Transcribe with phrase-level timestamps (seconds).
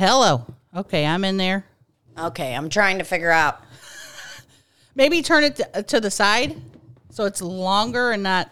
[0.00, 0.46] Hello.
[0.74, 1.66] Okay, I'm in there.
[2.18, 3.60] Okay, I'm trying to figure out.
[4.94, 6.58] Maybe turn it to, to the side
[7.10, 8.50] so it's longer and not.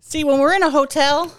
[0.00, 1.32] See, when we're in a hotel,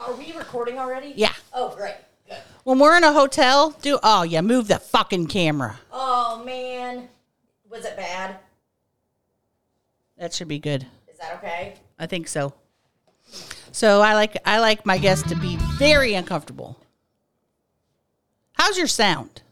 [0.00, 1.12] Are we recording already?
[1.14, 1.32] yeah.
[1.52, 1.94] Oh, great.
[2.28, 2.38] Good.
[2.64, 5.78] When we're in a hotel, do oh yeah, move the fucking camera.
[5.92, 7.08] Oh man,
[7.70, 8.34] was it bad?
[10.18, 10.88] That should be good.
[11.06, 11.74] Is that okay?
[12.00, 12.52] I think so.
[13.70, 16.80] So I like I like my guests to be very uncomfortable.
[18.54, 19.42] How's your sound?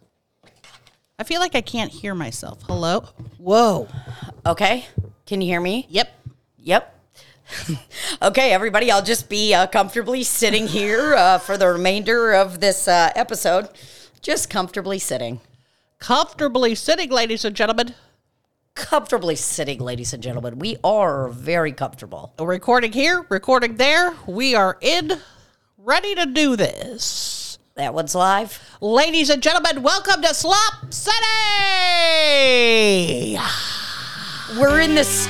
[1.19, 2.63] I feel like I can't hear myself.
[2.63, 3.01] Hello?
[3.39, 3.89] Whoa.
[4.47, 4.87] Okay.
[5.27, 5.87] Can you hear me?
[5.91, 6.27] Yep.
[6.59, 7.01] Yep.
[8.23, 12.89] okay, everybody, I'll just be uh, comfortably sitting here uh, for the remainder of this
[12.89, 13.69] uh, episode.
[14.21, 15.41] Just comfortably sitting.
[15.99, 17.95] Comfortably sitting, ladies and gentlemen.
[18.75, 20.59] Comfortably sitting, ladies and gentlemen.
[20.59, 22.33] We are very comfortable.
[22.39, 24.15] Recording here, recording there.
[24.27, 25.13] We are in,
[25.77, 27.42] ready to do this.
[27.75, 28.61] That one's live.
[28.83, 31.17] Ladies and gentlemen, welcome to Slop City!
[34.61, 35.27] We're in this.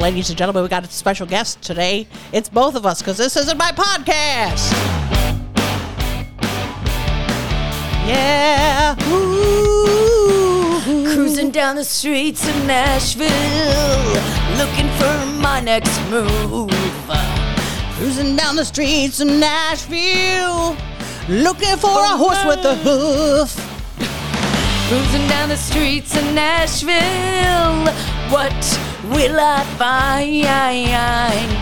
[0.00, 2.06] Ladies and gentlemen, we got a special guest today.
[2.32, 4.70] It's both of us because this isn't my podcast.
[8.06, 8.96] Yeah.
[9.08, 9.31] Ooh.
[11.22, 13.28] Cruising down the streets of Nashville,
[14.58, 16.68] looking for my next move.
[17.94, 20.76] Cruising down the streets of Nashville,
[21.28, 23.54] looking for a horse with a hoof.
[24.88, 27.86] Cruising down the streets of Nashville,
[28.34, 30.44] what will I find?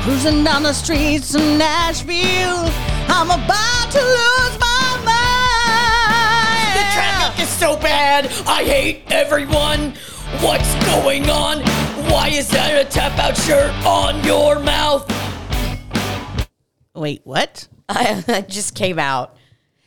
[0.05, 2.65] Cruising down the streets of Nashville,
[3.09, 5.30] I'm about to lose my mind.
[7.61, 9.95] The traffic is so bad, I hate everyone.
[10.41, 11.61] What's going on?
[12.11, 15.07] Why is that a tap out shirt on your mouth?
[16.95, 17.69] Wait, what?
[17.89, 19.37] I, just came out.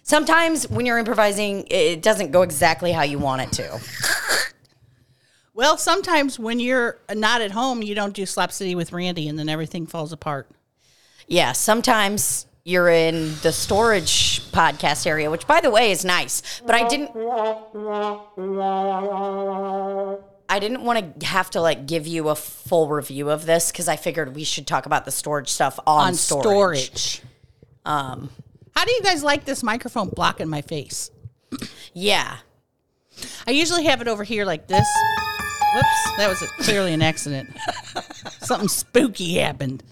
[0.04, 3.80] Sometimes when you're improvising, it doesn't go exactly how you want it to.
[5.56, 9.38] Well, sometimes when you're not at home, you don't do Slop City with Randy, and
[9.38, 10.50] then everything falls apart.
[11.28, 16.62] Yeah, sometimes you're in the storage podcast area, which by the way is nice.
[16.66, 17.12] But I didn't
[20.50, 23.88] I didn't want to have to like give you a full review of this because
[23.88, 26.92] I figured we should talk about the storage stuff on, On storage.
[26.92, 27.22] storage.
[27.86, 28.30] Um,
[28.76, 31.10] How do you guys like this microphone blocking my face?
[31.94, 32.38] Yeah.
[33.48, 34.88] I usually have it over here like this.
[35.76, 37.50] Whoops, that was a, clearly an accident.
[38.42, 39.84] Something spooky happened.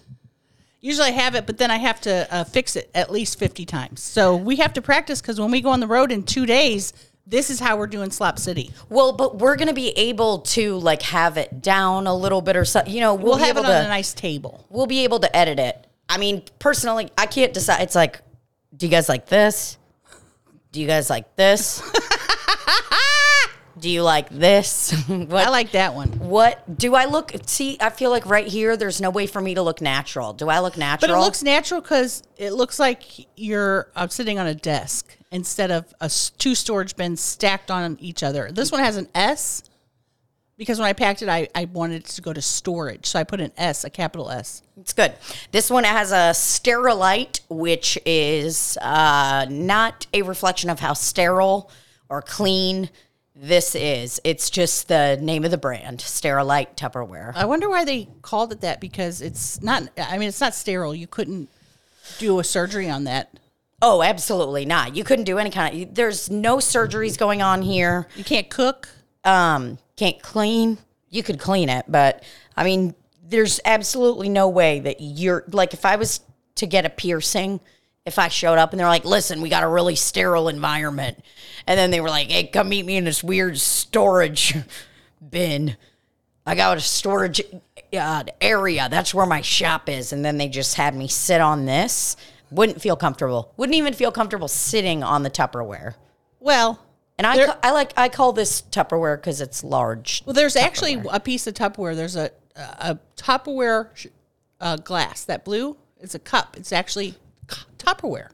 [0.81, 3.66] Usually I have it, but then I have to uh, fix it at least 50
[3.66, 4.02] times.
[4.02, 6.92] So we have to practice because when we go on the road in two days,
[7.28, 8.72] this is how we're doing Slop City.
[8.90, 12.66] Well, but we're gonna be able to like have it down a little bit or
[12.66, 12.91] something.
[12.94, 14.66] You know, we'll, We'll, be have it able on to a nice table.
[14.70, 15.86] we'll be able to edit it.
[16.09, 17.81] I mean, personally, I can't decide.
[17.84, 18.20] It's like,
[18.75, 19.78] do you guys like this?
[20.72, 21.81] Do you guys like this?
[23.81, 24.92] do you like this?
[25.08, 26.09] what, I like that one.
[26.19, 27.34] what do I look?
[27.47, 30.34] See, I feel like right here, there's no way for me to look natural.
[30.34, 31.09] Do I look natural?
[31.09, 33.03] But it looks natural because it looks like
[33.36, 37.97] you're uh, sitting on a desk instead of a s- two storage bins stacked on
[38.00, 38.52] each other.
[38.52, 39.64] This one has an S
[40.58, 43.08] because when I packed it, I, I wanted it to go to storage.
[43.08, 44.62] So I put an S, a capital S.
[44.78, 45.12] It's good.
[45.52, 51.72] This one has a Sterilite, which is uh, not a reflection of how sterile
[52.09, 52.91] or clean
[53.41, 54.22] this is.
[54.24, 57.34] It's just the name of the brand, Sterilite Tupperware.
[57.35, 60.94] I wonder why they called it that because it's not, I mean, it's not sterile.
[60.94, 61.50] You couldn't
[62.19, 63.40] do a surgery on that.
[63.81, 64.96] Oh, absolutely not.
[64.96, 65.96] You couldn't do any kind of.
[65.96, 68.07] There's no surgeries going on here.
[68.16, 68.88] You can't cook.
[69.24, 70.78] Um, can't clean.
[71.09, 72.23] You could clean it, but
[72.56, 72.94] I mean,
[73.28, 76.19] there's absolutely no way that you're like if I was
[76.56, 77.59] to get a piercing,
[78.06, 81.20] if I showed up and they're like, "Listen, we got a really sterile environment,"
[81.68, 84.56] and then they were like, "Hey, come meet me in this weird storage
[85.30, 85.78] bin."
[86.46, 87.42] I got a storage
[87.98, 88.88] uh, area.
[88.90, 92.18] That's where my shop is, and then they just had me sit on this.
[92.50, 93.53] Wouldn't feel comfortable.
[93.58, 95.94] Wouldn't even feel comfortable sitting on the Tupperware.
[96.40, 96.80] Well,
[97.18, 100.24] And I, ca- I like I call this Tupperware because it's large.
[100.26, 101.96] Well, there's actually a piece of Tupperware.
[101.96, 104.08] There's a a Tupperware sh-
[104.59, 105.24] uh, glass.
[105.26, 106.58] That blue It's a cup.
[106.58, 107.14] It's actually
[107.82, 108.30] Tupperware.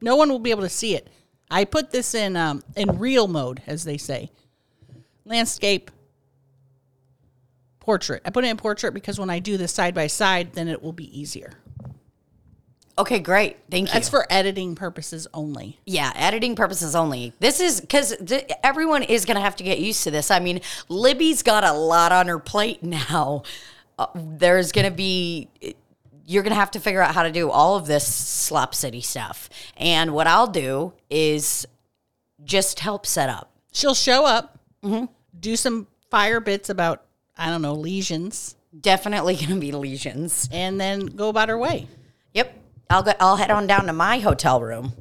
[0.00, 1.08] No one will be able to see it.
[1.50, 4.30] I put this in um, in real mode, as they say,
[5.24, 5.90] landscape,
[7.80, 8.22] portrait.
[8.24, 10.82] I put it in portrait because when I do this side by side, then it
[10.82, 11.54] will be easier.
[12.98, 13.56] Okay, great.
[13.70, 13.94] Thank you.
[13.94, 15.80] That's for editing purposes only.
[15.86, 17.32] yeah, editing purposes only.
[17.40, 20.30] This is because th- everyone is going to have to get used to this.
[20.30, 23.42] I mean, Libby's got a lot on her plate now.
[23.98, 25.48] Uh, there's going to be,
[26.30, 29.00] you're going to have to figure out how to do all of this Slop City
[29.00, 29.50] stuff.
[29.76, 31.66] And what I'll do is
[32.44, 33.50] just help set up.
[33.72, 35.06] She'll show up, mm-hmm.
[35.38, 37.02] do some fire bits about,
[37.36, 40.48] I don't know, lesions, Definitely going to be lesions.
[40.52, 41.88] and then go about her way.
[42.34, 42.56] Yep.
[42.88, 44.92] I'll go, I'll head on down to my hotel room.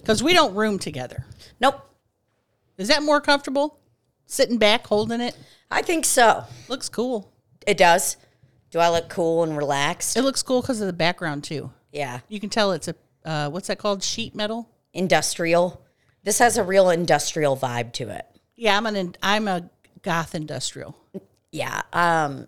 [0.00, 1.26] Because we don't room together.
[1.60, 1.86] Nope.
[2.78, 3.78] Is that more comfortable?
[4.24, 5.36] Sitting back, holding it?
[5.70, 6.44] I think so.
[6.68, 7.30] Looks cool.
[7.66, 8.16] It does.
[8.70, 10.16] Do I look cool and relaxed?
[10.16, 11.70] It looks cool because of the background, too.
[11.92, 12.20] Yeah.
[12.28, 12.94] You can tell it's a,
[13.24, 14.02] uh, what's that called?
[14.02, 14.68] Sheet metal?
[14.92, 15.84] Industrial.
[16.22, 18.26] This has a real industrial vibe to it.
[18.56, 19.70] Yeah, I'm an I'm a
[20.02, 20.96] goth industrial.
[21.50, 21.82] Yeah.
[21.92, 22.46] Um,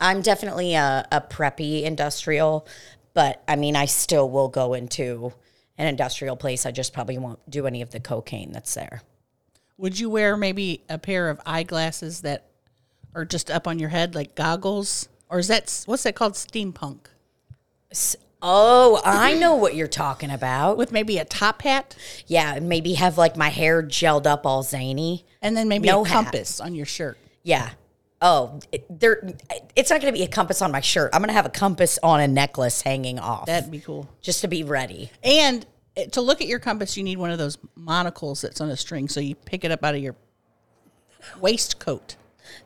[0.00, 2.66] I'm definitely a, a preppy industrial,
[3.12, 5.32] but I mean, I still will go into
[5.78, 6.66] an industrial place.
[6.66, 9.02] I just probably won't do any of the cocaine that's there.
[9.76, 12.46] Would you wear maybe a pair of eyeglasses that
[13.14, 16.34] are just up on your head, like goggles, or is that what's that called?
[16.34, 17.06] Steampunk
[17.90, 18.16] S-
[18.46, 20.76] Oh, I know what you're talking about.
[20.76, 21.96] with maybe a top hat
[22.26, 25.24] Yeah, and maybe have like my hair gelled up all zany.
[25.42, 26.24] and then maybe No a hat.
[26.26, 27.18] compass on your shirt.
[27.42, 27.70] Yeah.
[28.22, 29.28] Oh, it, there.
[29.74, 31.10] It's not going to be a compass on my shirt.
[31.14, 34.08] I'm going to have a compass on a necklace hanging off, That'd be cool.
[34.22, 35.10] just to be ready.
[35.22, 35.66] And
[35.96, 38.76] uh, to look at your compass, you need one of those monocles that's on a
[38.76, 40.16] string, so you pick it up out of your
[41.40, 42.16] waistcoat.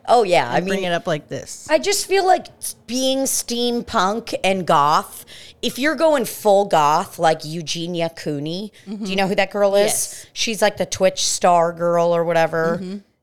[0.06, 1.68] Oh yeah, I Bring it up like this.
[1.70, 2.46] I just feel like
[2.86, 5.24] being steampunk and goth.
[5.60, 9.86] If you're going full goth, like Eugenia Cooney, do you know who that girl is?
[9.86, 10.26] Yes.
[10.32, 12.80] She's like the Twitch star girl or whatever.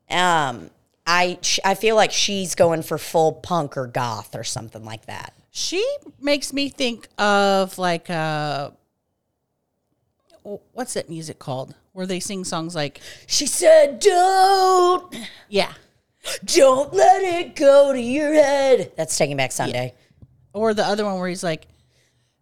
[0.09, 0.69] Um,
[1.07, 5.33] I I feel like she's going for full punk or goth or something like that.
[5.51, 5.85] She
[6.19, 8.71] makes me think of like uh
[10.73, 11.75] what's that music called?
[11.93, 15.15] Where they sing songs like She said, "Don't,
[15.47, 15.73] yeah,
[16.45, 19.93] don't let it go to your head." That's Taking Back Sunday.
[20.53, 21.67] or the other one where he's like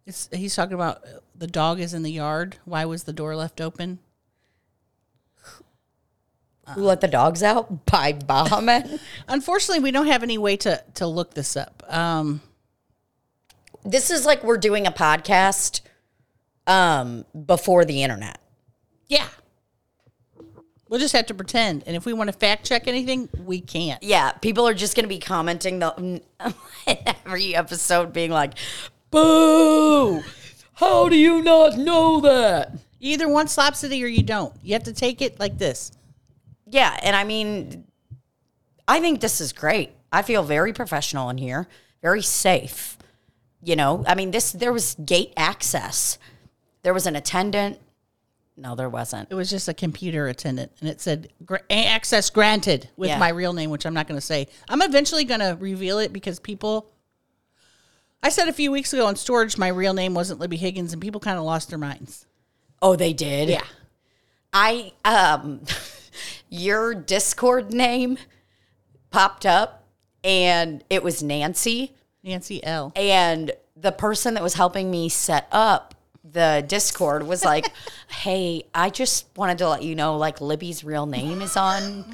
[0.06, 2.56] it's he's talking about uh, the dog is in the yard.
[2.64, 3.98] Why was the door left open?
[6.74, 7.84] Who let the dogs out?
[7.90, 8.98] By Baha Men.
[9.28, 11.82] Unfortunately, we don't have any way to to look this up.
[11.88, 12.40] Um
[13.84, 15.80] this is like we're doing a podcast
[16.66, 18.38] um before the internet.
[19.08, 19.28] yeah.
[20.94, 21.82] We'll just have to pretend.
[21.88, 24.00] And if we want to fact check anything, we can't.
[24.00, 26.22] Yeah, people are just going to be commenting the
[26.86, 28.54] every episode being like,
[29.10, 30.22] "Boo!
[30.74, 34.54] How do you not know that?" You either want Slop City or you don't.
[34.62, 35.90] You have to take it like this.
[36.70, 37.88] Yeah, and I mean
[38.86, 39.90] I think this is great.
[40.12, 41.66] I feel very professional in here,
[42.02, 42.98] very safe.
[43.60, 46.20] You know, I mean this there was gate access.
[46.84, 47.80] There was an attendant.
[48.56, 49.28] No, there wasn't.
[49.30, 53.18] It was just a computer attendant, and it said "Gra- access granted with Yeah.
[53.18, 54.46] my real name, which I'm not going to say.
[54.68, 56.86] I'm eventually going to reveal it because people.
[58.22, 61.02] I said a few weeks ago on storage my real name wasn't Libby Higgins, and
[61.02, 62.26] people kind of lost their minds.
[62.80, 63.48] Oh, they did.
[63.48, 63.64] Yeah,
[64.52, 65.62] I um
[66.48, 68.18] your Discord name
[69.10, 69.84] popped up
[70.22, 72.92] and it was Nancy Nancy L.
[72.96, 75.93] and the person that was helping me set up
[76.30, 77.66] the Discord was like,
[78.08, 82.04] "Hey, I just wanted to let you know like Libby's real name is on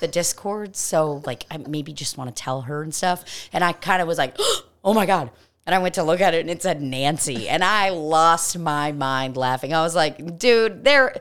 [0.00, 3.72] the Discord, so like I maybe just want to tell her and stuff." And I
[3.72, 4.36] kind of was like,
[4.84, 5.30] "Oh my god."
[5.66, 8.92] And I went to look at it and it said Nancy and I lost my
[8.92, 9.72] mind laughing.
[9.74, 11.14] I was like, "Dude, there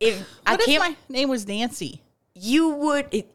[0.00, 2.00] if I What if can't my name was Nancy?
[2.34, 3.30] you would it,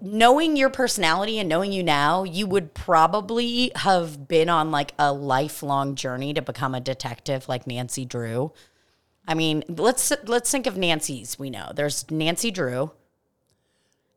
[0.00, 5.12] knowing your personality and knowing you now you would probably have been on like a
[5.12, 8.52] lifelong journey to become a detective like nancy drew.
[9.26, 11.72] I mean let's let's think of nancy's we know.
[11.74, 12.92] There's nancy drew.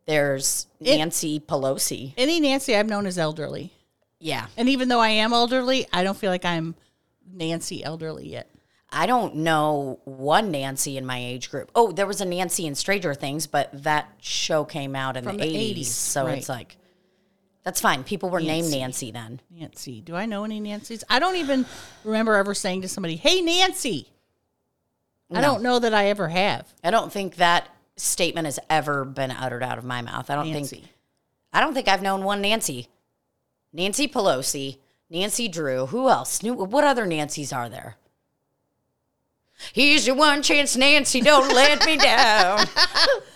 [0.05, 2.13] There's nancy pelosi.
[2.17, 3.71] Any Nancy I've known is elderly,
[4.19, 4.47] yeah.
[4.57, 6.75] And even though I am elderly, I don't feel like I'm
[7.31, 8.49] Nancy elderly yet.
[8.91, 12.75] I don't know one nancy in my age group oh there was a nancy in
[12.75, 16.37] stranger things but that show came out in the, the 80s, 80s, so right.
[16.37, 16.77] it's like
[17.63, 18.79] that's fine people were named Nancy.
[18.79, 20.01] nancy then Nancy.
[20.01, 21.03] Do I know any Nancys?
[21.09, 21.65] I don't even
[22.03, 24.07] remember ever saying to somebody, "Hey, Nancy."
[25.33, 26.67] I don't know that I ever have.
[26.83, 30.29] I don't think that statement has ever been uttered out of my mouth.
[30.29, 30.77] I don't Nancy.
[30.77, 30.89] think
[31.53, 32.87] I don't think I've known one Nancy.
[33.73, 34.77] Nancy Pelosi,
[35.09, 35.85] Nancy Drew.
[35.87, 36.41] Who else?
[36.43, 37.95] What other Nancys are there?
[39.73, 41.21] Here's your one chance, Nancy.
[41.21, 42.65] Don't let me down.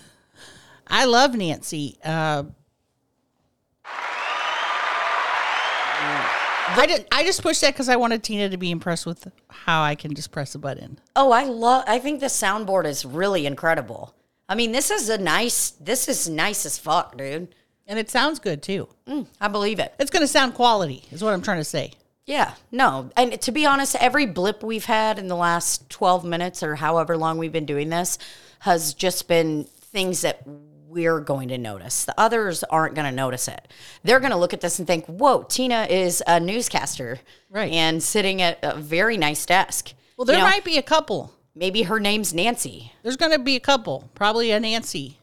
[0.87, 1.97] I love Nancy.
[2.03, 2.43] Uh,
[6.67, 9.83] I did, I just pushed that because I wanted Tina to be impressed with how
[9.83, 10.99] I can just press a button.
[11.15, 11.85] Oh, I love.
[11.87, 14.13] I think the soundboard is really incredible.
[14.49, 15.71] I mean, this is a nice.
[15.71, 17.53] This is nice as fuck, dude.
[17.87, 18.89] And it sounds good too.
[19.39, 19.93] I believe it.
[19.99, 21.93] It's going to sound quality, is what I'm trying to say.
[22.25, 23.11] Yeah, no.
[23.15, 27.15] And to be honest, every blip we've had in the last 12 minutes or however
[27.17, 28.17] long we've been doing this
[28.59, 30.41] has just been things that
[30.87, 32.05] we're going to notice.
[32.05, 33.67] The others aren't going to notice it.
[34.03, 37.19] They're going to look at this and think, whoa, Tina is a newscaster.
[37.49, 37.71] Right.
[37.71, 39.93] And sitting at a very nice desk.
[40.17, 41.33] Well, there You know, might be a couple.
[41.53, 42.93] Maybe her name's Nancy.
[43.03, 45.19] There's going to be a couple, probably a Nancy,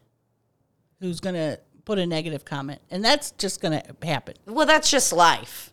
[1.00, 4.34] who's going to put a negative comment, and that's just going to happen.
[4.46, 5.71] Well, that's just life.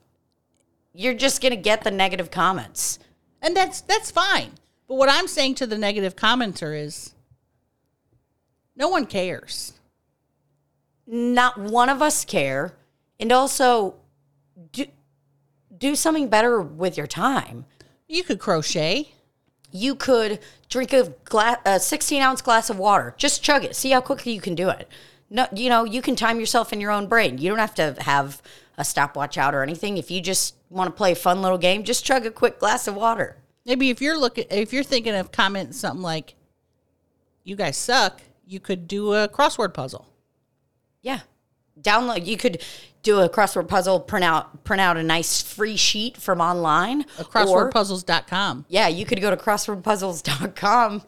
[0.93, 2.99] You're just going to get the negative comments.
[3.41, 4.51] And that's that's fine.
[4.87, 7.13] But what I'm saying to the negative commenter is
[8.75, 9.73] no one cares.
[11.05, 12.73] not one of us care
[13.19, 13.95] and also
[14.71, 14.85] do
[15.75, 17.65] do something better with your time
[18.07, 19.13] You could crochet.
[19.71, 23.91] you could drink a glass a 16 ounce glass of water just chug it see
[23.91, 24.87] how quickly you can do it
[25.29, 27.95] no you know you can time yourself in your own brain you don't have to
[27.99, 28.41] have
[28.77, 31.83] a stopwatch out or anything if you just want to play a fun little game
[31.83, 35.31] just chug a quick glass of water Maybe if you're looking if you're thinking of
[35.31, 36.33] commenting something like
[37.43, 40.07] you guys suck, you could do a crossword puzzle.
[41.01, 41.19] yeah
[41.79, 42.61] download you could
[43.03, 47.25] do a crossword puzzle print out print out a nice free sheet from online or-
[47.25, 48.65] Crosswordpuzzles.com.
[48.69, 51.03] yeah, you could go to crosswordpuzzles.com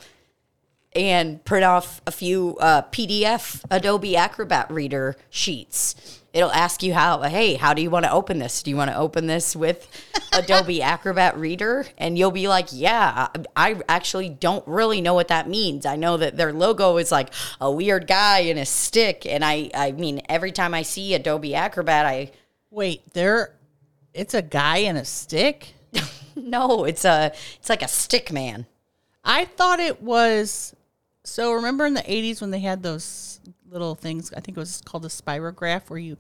[0.94, 6.21] and print off a few uh, PDF Adobe Acrobat Reader sheets.
[6.34, 8.64] It'll ask you how, hey, how do you want to open this?
[8.64, 9.88] Do you want to open this with
[10.32, 11.86] Adobe Acrobat Reader?
[11.98, 15.86] And you'll be like, yeah, I I actually don't really know what that means.
[15.86, 19.26] I know that their logo is like a weird guy in a stick.
[19.26, 22.32] And I, I mean, every time I see Adobe Acrobat, I,
[22.72, 23.54] Wait, there
[24.14, 25.74] it's a guy in a stick?
[26.36, 28.66] no, it's a, it's like a stick man.
[29.24, 30.74] I thought it was
[31.24, 34.82] so remember in the 80s when they had those little things, I think it was
[34.86, 36.18] called a spirograph where you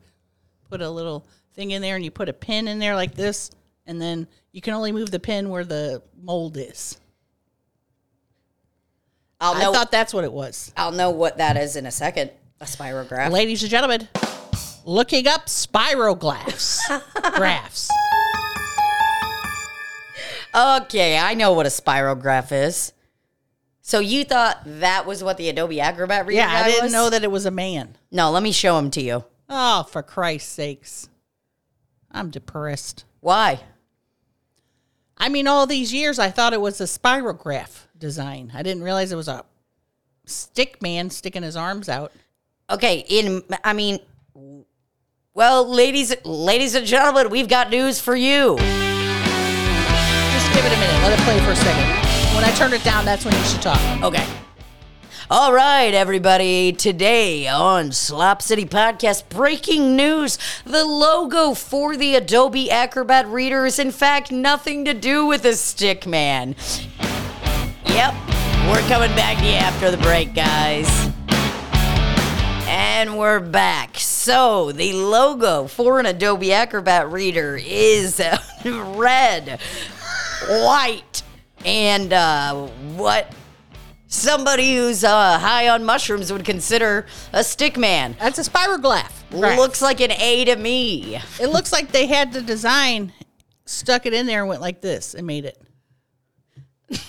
[0.69, 3.51] put a little thing in there and you put a pin in there like this
[3.85, 6.97] and then you can only move the pin where the mold is.
[9.39, 10.71] I'll I know, thought that's what it was.
[10.77, 12.31] I'll know what that is in a second.
[12.61, 13.31] A spirograph.
[13.31, 14.07] Ladies and gentlemen,
[14.85, 16.79] looking up spirographs.
[17.35, 17.89] graphs.
[20.53, 22.93] Okay, I know what a spirograph is.
[23.91, 26.93] So you thought that was what the Adobe Acrobat Reader Yeah, I didn't was?
[26.93, 27.97] know that it was a man.
[28.09, 29.25] No, let me show him to you.
[29.49, 31.09] Oh, for Christ's sakes.
[32.09, 33.03] I'm depressed.
[33.19, 33.59] Why?
[35.17, 38.53] I mean, all these years I thought it was a spirograph design.
[38.55, 39.43] I didn't realize it was a
[40.23, 42.13] stick man sticking his arms out.
[42.69, 43.99] Okay, in I mean,
[45.33, 48.55] well, ladies, ladies and gentlemen, we've got news for you.
[48.55, 48.63] Just
[50.53, 51.01] give it a minute.
[51.03, 52.00] Let it play for a second.
[52.33, 54.03] When I turn it down, that's when you should talk.
[54.03, 54.25] Okay.
[55.29, 56.71] All right, everybody.
[56.71, 60.37] Today on Slop City Podcast, breaking news.
[60.65, 65.53] The logo for the Adobe Acrobat Reader is, in fact, nothing to do with a
[65.53, 66.55] stick man.
[67.85, 68.13] Yep,
[68.67, 70.89] we're coming back to you after the break, guys.
[72.67, 73.97] And we're back.
[73.97, 78.21] So, the logo for an Adobe Acrobat Reader is
[78.65, 79.59] red,
[80.47, 81.23] white,
[81.65, 83.31] and uh, what
[84.07, 88.15] somebody who's uh, high on mushrooms would consider a stick man.
[88.19, 89.11] That's a spirograph.
[89.31, 89.57] Graph.
[89.57, 91.19] Looks like an A to me.
[91.39, 93.13] it looks like they had the design,
[93.65, 95.61] stuck it in there, and went like this and made it.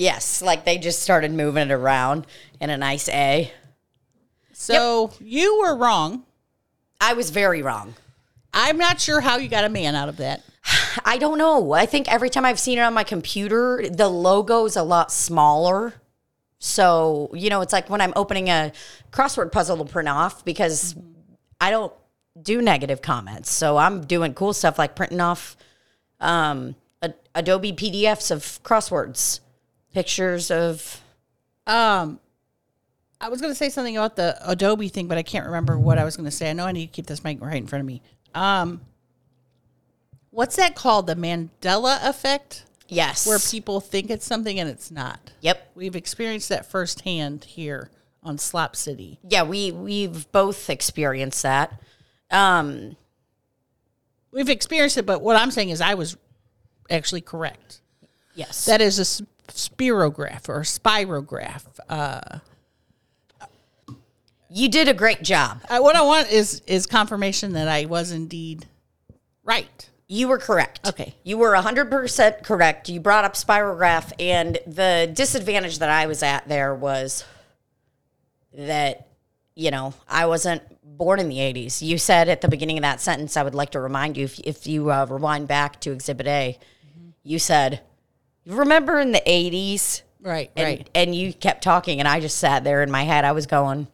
[0.00, 2.26] Yes, like they just started moving it around
[2.58, 3.52] in a nice A.
[4.54, 6.24] So you were wrong.
[6.98, 7.92] I was very wrong.
[8.54, 10.42] I'm not sure how you got a man out of that.
[11.04, 11.72] I don't know.
[11.72, 15.12] I think every time I've seen it on my computer, the logo is a lot
[15.12, 15.94] smaller.
[16.58, 18.72] So, you know, it's like when I'm opening a
[19.12, 20.94] crossword puzzle to print off because
[21.60, 21.92] I don't
[22.40, 23.50] do negative comments.
[23.50, 25.56] So I'm doing cool stuff like printing off
[26.20, 29.40] um, a- Adobe PDFs of crosswords,
[29.92, 31.02] pictures of.
[31.66, 32.20] Um,
[33.22, 35.98] I was going to say something about the Adobe thing, but I can't remember what
[35.98, 36.48] I was going to say.
[36.48, 38.00] I know I need to keep this mic right in front of me.
[38.34, 38.80] Um,
[40.30, 41.06] what's that called?
[41.06, 43.26] The Mandela effect, Yes.
[43.26, 45.32] where people think it's something and it's not.
[45.40, 45.70] yep.
[45.74, 47.90] We've experienced that firsthand here
[48.22, 49.18] on Slop City.
[49.28, 51.80] Yeah, we we've both experienced that.
[52.30, 52.96] Um,
[54.32, 56.16] We've experienced it, but what I'm saying is I was
[56.88, 57.80] actually correct.
[58.36, 58.64] yes.
[58.66, 61.64] That is a spirograph or a spirograph.
[61.88, 62.38] Uh,
[64.48, 65.60] you did a great job.
[65.68, 68.66] I, what I want is is confirmation that I was indeed
[69.44, 69.89] right.
[70.12, 70.80] You were correct.
[70.88, 71.14] Okay.
[71.22, 72.88] You were 100% correct.
[72.88, 77.24] You brought up spirograph, and the disadvantage that I was at there was
[78.52, 79.06] that
[79.54, 81.82] you know, I wasn't born in the 80s.
[81.82, 84.40] You said at the beginning of that sentence, I would like to remind you if,
[84.40, 86.58] if you uh, rewind back to Exhibit A,
[87.22, 87.80] you said,
[88.44, 90.02] You remember in the 80s?
[90.22, 90.90] Right, And, right.
[90.94, 93.24] and you kept talking, and I just sat there in my head.
[93.24, 93.86] I was going,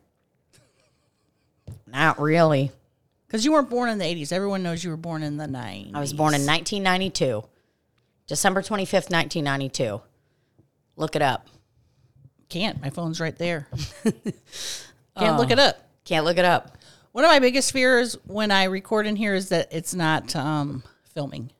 [1.87, 2.71] Not really.
[3.37, 4.33] Because you weren't born in the 80s.
[4.33, 5.95] Everyone knows you were born in the 90s.
[5.95, 7.45] I was born in 1992,
[8.27, 10.01] December 25th, 1992.
[10.97, 11.47] Look it up.
[12.49, 12.81] Can't.
[12.81, 13.69] My phone's right there.
[15.19, 15.87] Can't look it up.
[16.07, 16.79] Can't look it up.
[17.13, 20.83] One of my biggest fears when I record in here is that it's not um,
[21.13, 21.51] filming.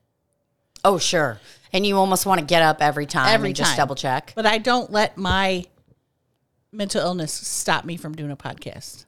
[0.83, 1.39] Oh, sure.
[1.71, 3.77] And you almost want to get up every time Every and just time.
[3.77, 4.33] double check.
[4.35, 5.65] But I don't let my
[6.71, 9.05] mental illness stop me from doing a podcast.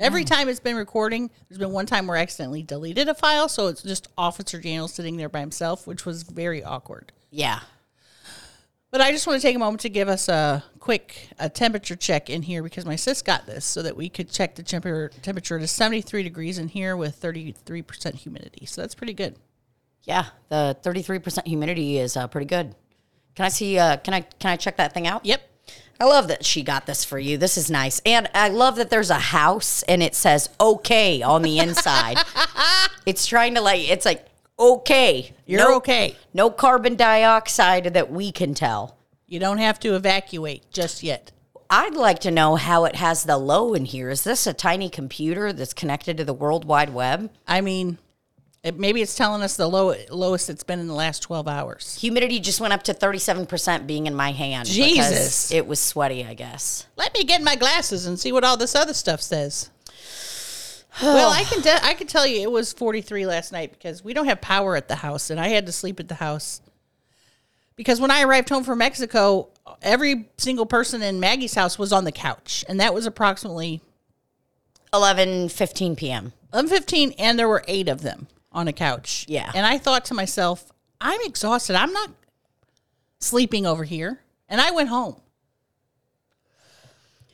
[0.00, 3.48] Every time it's been recording, there's been one time where I accidentally deleted a file,
[3.48, 7.12] so it's just Officer Daniel sitting there by himself, which was very awkward.
[7.30, 7.60] Yeah.
[8.90, 11.96] But I just want to take a moment to give us a quick a temperature
[11.96, 15.10] check in here because my sis got this so that we could check the temperature
[15.20, 18.66] temperature to 73 degrees in here with 33% humidity.
[18.66, 19.36] So that's pretty good.
[20.04, 20.26] Yeah.
[20.48, 22.74] The 33% humidity is uh, pretty good.
[23.34, 25.26] Can I see, uh, can I, can I check that thing out?
[25.26, 25.47] Yep.
[26.00, 27.36] I love that she got this for you.
[27.36, 28.00] This is nice.
[28.06, 32.18] And I love that there's a house and it says okay on the inside.
[33.06, 34.26] it's trying to like, it's like,
[34.58, 35.34] okay.
[35.46, 36.16] You're no, okay.
[36.32, 38.96] No carbon dioxide that we can tell.
[39.26, 41.32] You don't have to evacuate just yet.
[41.70, 44.08] I'd like to know how it has the low in here.
[44.08, 47.30] Is this a tiny computer that's connected to the World Wide Web?
[47.46, 47.98] I mean,
[48.64, 51.96] it, maybe it's telling us the low, lowest it's been in the last 12 hours.
[52.00, 54.66] Humidity just went up to 37% being in my hand.
[54.66, 55.52] because Jesus.
[55.52, 56.86] It was sweaty, I guess.
[56.96, 59.70] Let me get my glasses and see what all this other stuff says.
[61.00, 64.12] well, I can de- I can tell you it was 43 last night because we
[64.12, 66.60] don't have power at the house and I had to sleep at the house.
[67.76, 69.50] Because when I arrived home from Mexico,
[69.82, 73.80] every single person in Maggie's house was on the couch and that was approximately
[74.92, 76.32] 11 15 p.m.
[76.52, 79.24] 11:15 and there were 8 of them on a couch.
[79.28, 79.50] Yeah.
[79.54, 81.76] And I thought to myself, I'm exhausted.
[81.76, 82.10] I'm not
[83.20, 84.20] sleeping over here.
[84.48, 85.20] And I went home.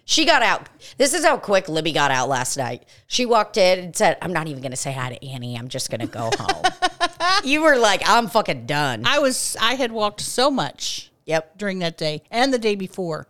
[0.07, 0.69] She got out.
[0.99, 2.85] This is how quick Libby got out last night.
[3.07, 5.57] She walked in and said, I'm not even going to say hi to Annie.
[5.57, 6.65] I'm just going to go home.
[7.45, 9.07] you were like, I'm fucking done.
[9.07, 11.57] I was I had walked so much Yep.
[11.57, 13.27] during that day and the day before.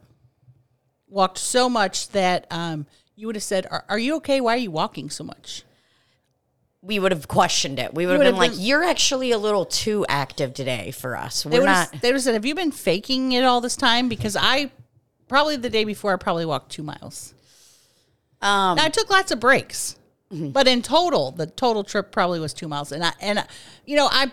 [1.09, 4.41] Walked so much that um, you would have said, are, are you okay?
[4.41, 5.63] Why are you walking so much?
[6.87, 7.95] We would have questioned it.
[7.95, 11.43] We would have would been like, You're actually a little too active today for us.
[11.45, 11.93] They We're would not.
[12.03, 14.09] they would have said, Have you been faking it all this time?
[14.09, 14.71] Because I
[15.29, 17.33] probably the day before I probably walked two miles.
[18.43, 19.97] Um, Now I took lots of breaks.
[20.31, 22.91] But in total, the total trip probably was two miles.
[22.91, 23.47] And I and I-
[23.87, 24.33] you know, I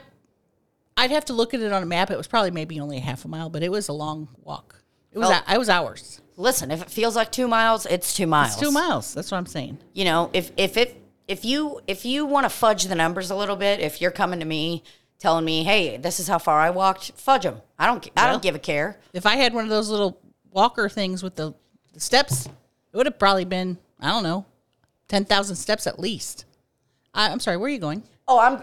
[0.98, 2.10] I'd have to look at it on a map.
[2.10, 4.82] It was probably maybe only a half a mile, but it was a long walk.
[5.12, 6.20] It was Well- I was hours.
[6.38, 8.54] listen, if it feels like two miles, it's two miles.
[8.54, 9.14] It's two miles.
[9.14, 9.78] That's what I'm saying.
[9.94, 11.01] you know if if it
[11.32, 14.40] if you if you want to fudge the numbers a little bit if you're coming
[14.40, 14.84] to me
[15.20, 18.34] telling me hey this is how far i walked fudge them i don't i Well.
[18.34, 20.20] don't give a care If I had one of those little
[20.52, 21.54] walker things with the,
[21.94, 24.46] the steps, it would have probably been, I don't know,
[25.08, 26.46] 10,000 steps at least.
[27.14, 28.04] I, I'm sorry, where are you going?
[28.28, 28.62] oh i'm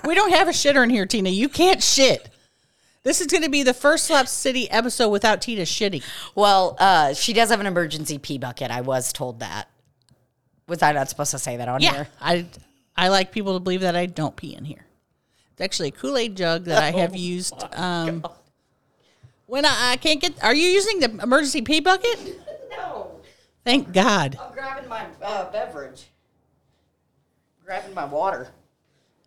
[0.04, 1.28] We don't have a shitter in here, Tina.
[1.30, 2.28] You can't shit.
[3.04, 6.02] This is going to be the first Slop City episode without Tina shitting.
[6.34, 9.68] well uh she does have an emergency pee bucket i was told that
[10.72, 11.92] was i not supposed to say that on Yeah.
[11.92, 12.46] here I,
[12.96, 14.84] I like people to believe that I don't pee in here.
[15.52, 17.54] It's actually a Kool Aid jug that I Oh have used.
[17.74, 18.24] Um,
[19.46, 22.18] when I, I can't get, are you using the emergency pee bucket?
[22.70, 23.12] no
[23.64, 24.38] Thank God.
[24.40, 26.04] i'm grabbing my uh, beverage
[27.64, 28.48] grabbing my water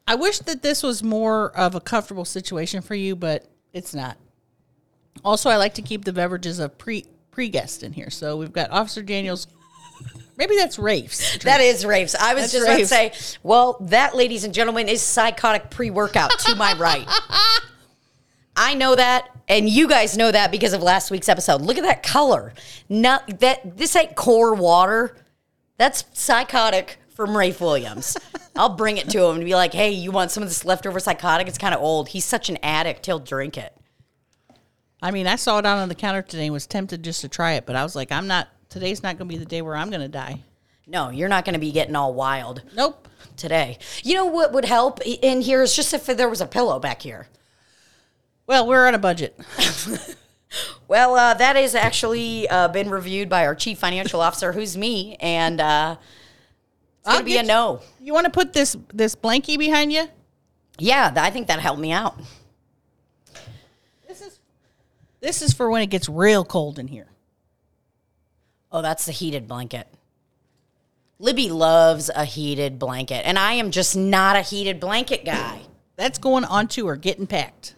[0.07, 4.17] I wish that this was more of a comfortable situation for you, but it's not.
[5.23, 8.11] Also, I like to keep the beverages of pre pre guest in here.
[8.11, 9.47] So we've got Officer Daniels.
[10.37, 11.37] Maybe that's Rafe's.
[11.39, 12.15] That is Rafe's.
[12.15, 13.25] I was That's just about to Rafe's.
[13.25, 17.07] say, well, that, ladies and gentlemen, is psychotic pre workout to my right.
[18.57, 21.61] I know that, and you guys know that because of last week's episode.
[21.61, 22.53] Look at that color.
[22.89, 25.15] Not that this ain't core water.
[25.77, 28.17] That's psychotic from Rafe Williams.
[28.55, 30.99] I'll bring it to him and be like, hey, you want some of this leftover
[30.99, 31.47] psychotic?
[31.47, 32.09] It's kind of old.
[32.09, 33.73] He's such an addict, he'll drink it.
[35.01, 37.27] I mean, I saw it out on the counter today and was tempted just to
[37.29, 38.47] try it, but I was like, I'm not.
[38.75, 40.41] Today's not going to be the day where I'm going to die.
[40.85, 43.07] No, you're not going to be getting all wild Nope.
[43.37, 43.77] today.
[44.03, 47.01] You know what would help in here is just if there was a pillow back
[47.01, 47.27] here.
[48.47, 49.39] Well, we're on a budget.
[50.87, 55.17] Well, uh, that has actually uh, been reviewed by our chief financial officer, who's me,
[55.19, 55.97] and uh,
[56.99, 57.81] it's I'll gonna be a no.
[57.99, 60.07] You want to put this this blankie behind you?
[60.77, 62.17] Yeah, I think that helped me out.
[64.07, 64.39] This is
[65.19, 67.07] this is for when it gets real cold in here.
[68.75, 69.87] Oh, that's the heated blanket.
[71.17, 75.61] Libby loves a heated blanket, and I am just not a heated blanket guy.
[75.95, 77.73] That's going on to her, getting packed.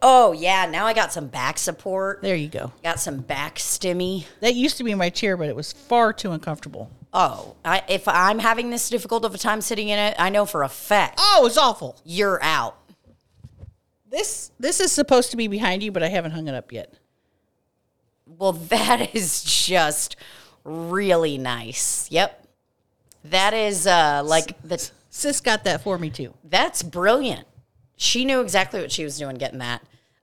[0.00, 2.22] Oh yeah, now I got some back support.
[2.22, 2.72] There you go.
[2.84, 4.26] Got some back stimmy.
[4.38, 6.88] That used to be my chair, but it was far too uncomfortable.
[7.12, 10.46] Oh, I, if I'm having this difficult of a time sitting in it, I know
[10.46, 12.00] for a fact Oh, it's awful.
[12.04, 12.76] you're out.
[14.08, 16.94] This this is supposed to be behind you, but I haven't hung it up yet.
[18.38, 20.16] Well, that is just
[20.64, 22.10] really nice.
[22.10, 22.46] Yep.
[23.24, 26.32] That is uh like the Sis got that for me too.
[26.44, 27.46] that's brilliant.
[27.96, 29.82] She knew exactly what she was doing getting that.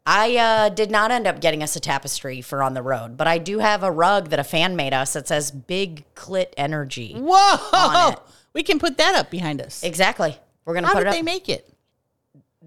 [0.09, 3.27] I uh, did not end up getting us a tapestry for on the road, but
[3.27, 7.13] I do have a rug that a fan made us that says "Big Clit Energy."
[7.17, 8.15] Whoa!
[8.53, 9.83] We can put that up behind us.
[9.83, 10.35] Exactly.
[10.65, 11.13] We're gonna How put did it up.
[11.15, 11.69] they make it?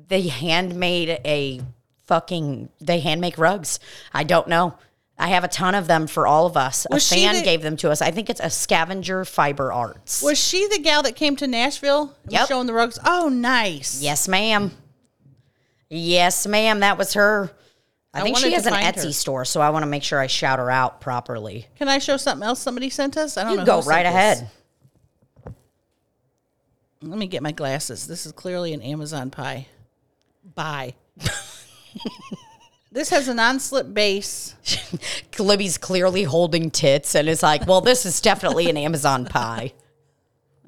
[0.07, 1.61] they handmade a
[2.05, 3.81] fucking they hand make rugs.
[4.13, 4.77] I don't know.
[5.21, 6.87] I have a ton of them for all of us.
[6.91, 8.01] Was a fan the- gave them to us.
[8.01, 10.23] I think it's a scavenger fiber arts.
[10.23, 12.15] Was she the gal that came to Nashville?
[12.25, 12.99] and was Showing the rugs.
[13.05, 14.01] Oh, nice.
[14.03, 14.73] yes, ma'am.
[15.91, 16.81] Yes, ma'am.
[16.81, 17.51] That was her.
[18.15, 19.13] I, I think she has an Etsy her.
[19.13, 21.67] store, so I want to make sure I shout her out properly.
[21.77, 23.37] Can I show something else somebody sent us?
[23.37, 23.65] I don't You know.
[23.65, 24.11] go right this.
[24.13, 24.51] ahead.
[27.03, 28.07] Let me get my glasses.
[28.07, 29.67] This is clearly an Amazon pie.
[30.55, 30.95] Bye.
[32.93, 34.55] this has a non-slip base.
[35.39, 39.73] Libby's clearly holding tits and is like, well, this is definitely an Amazon pie.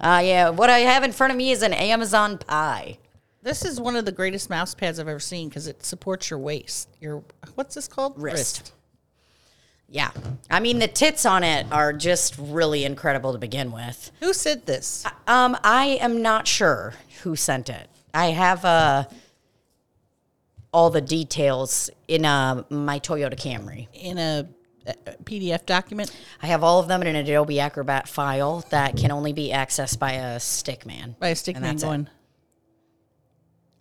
[0.01, 0.49] Ah, yeah.
[0.51, 2.99] What I have in front of me is an Amazon pie.
[3.43, 6.39] This is one of the greatest mouse pads I've ever seen because it supports your
[6.39, 6.89] waist.
[7.01, 7.23] Your
[7.55, 8.15] what's this called?
[8.17, 8.73] Wrist.
[9.89, 10.11] Yeah.
[10.51, 14.11] I mean, the tits on it are just really incredible to begin with.
[14.21, 15.05] Who said this?
[15.27, 17.89] Um, I am not sure who sent it.
[18.15, 19.05] I have uh,
[20.73, 23.89] all the details in uh, my Toyota Camry.
[23.93, 24.49] In a,
[24.87, 29.13] a PDF document I have all of them in an Adobe Acrobat file that can
[29.13, 31.15] only be accessed by a stick man.
[31.21, 32.09] by a stick And man that's it.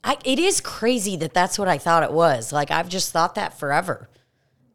[0.04, 2.52] I, it is crazy that that's what I thought it was.
[2.52, 4.10] Like, I've just thought that forever.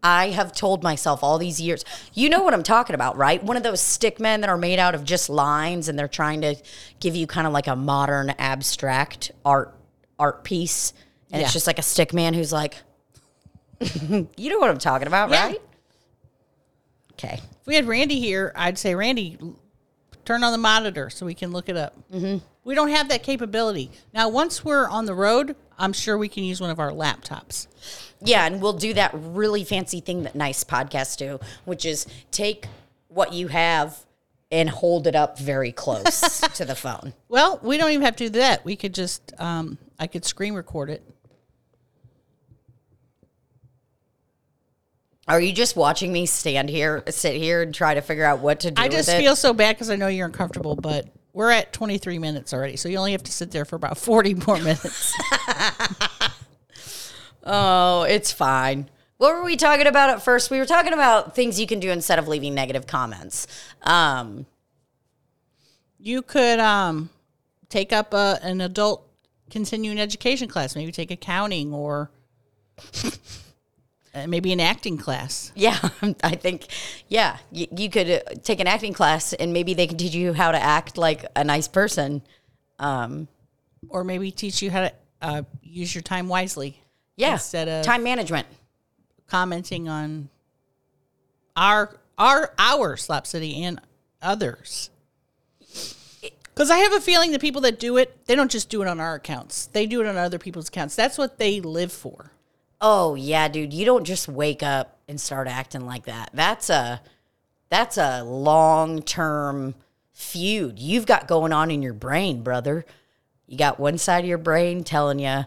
[0.03, 3.43] I have told myself all these years, you know what I'm talking about, right?
[3.43, 6.43] One of those stick men that are made out of just lines and they're trying
[6.43, 6.55] to
[7.01, 9.75] give you kind of like a modern abstract art
[10.19, 10.93] art piece.
[11.31, 11.45] And Yeah.
[11.47, 12.77] it's just like a stick man who's like,
[13.81, 15.47] you know what I'm talking about, Yeah.
[15.47, 15.63] right?
[17.13, 17.41] Okay.
[17.61, 19.39] If we had Randy here, I'd say, Randy,
[20.25, 21.95] turn on the monitor so we can look it up.
[22.13, 22.45] Mm-hmm.
[22.65, 23.91] We don't have that capability.
[24.13, 27.69] Now, once we're on the road, I'm sure we can use one of our laptops.
[28.21, 32.67] Yeah, and we'll do that really fancy thing that nice podcasts do, which is take
[33.09, 33.99] what you have
[34.51, 37.15] and hold it up very close to the phone.
[37.29, 38.65] Well, we don't even have to do that.
[38.65, 41.03] We could just, um, I could screen record it.
[45.29, 48.61] Are you just watching me stand here, sit here, and try to figure out what
[48.61, 48.81] to do?
[48.81, 52.55] I just feel so bad because I know you're uncomfortable, but we're at 23 minutes
[52.55, 52.77] already.
[52.77, 55.13] So you only have to sit there for about 40 more minutes.
[57.47, 58.91] Oh, it's fine.
[59.19, 60.51] What were we talking about at first?
[60.51, 63.47] We were talking about things you can do instead of leaving negative comments.
[63.83, 64.47] Um,
[65.99, 67.09] you could um,
[67.69, 69.09] take up a, an adult
[69.49, 72.11] continuing education class, maybe take accounting or
[74.17, 75.53] uh, maybe an acting class.
[75.55, 75.79] yeah,
[76.23, 76.67] I think,
[77.09, 80.33] yeah, you, you could uh, take an acting class and maybe they can teach you
[80.33, 82.23] how to act like a nice person.
[82.79, 83.29] Um,
[83.89, 86.81] or maybe teach you how to uh, use your time wisely
[87.17, 88.47] yeah, instead of time management.
[89.27, 90.29] commenting on
[91.57, 93.81] our our our slop city and
[94.23, 94.91] others
[96.55, 98.89] because i have a feeling the people that do it they don't just do it
[98.89, 102.33] on our accounts they do it on other people's accounts that's what they live for
[102.81, 106.31] Oh yeah, dude, you don't just wake up and start acting like that.
[106.35, 107.01] That's a
[107.71, 109.75] that's a long-term
[110.13, 112.85] feud you've got going on in your brain, brother.
[113.47, 115.47] You got one side of your brain telling you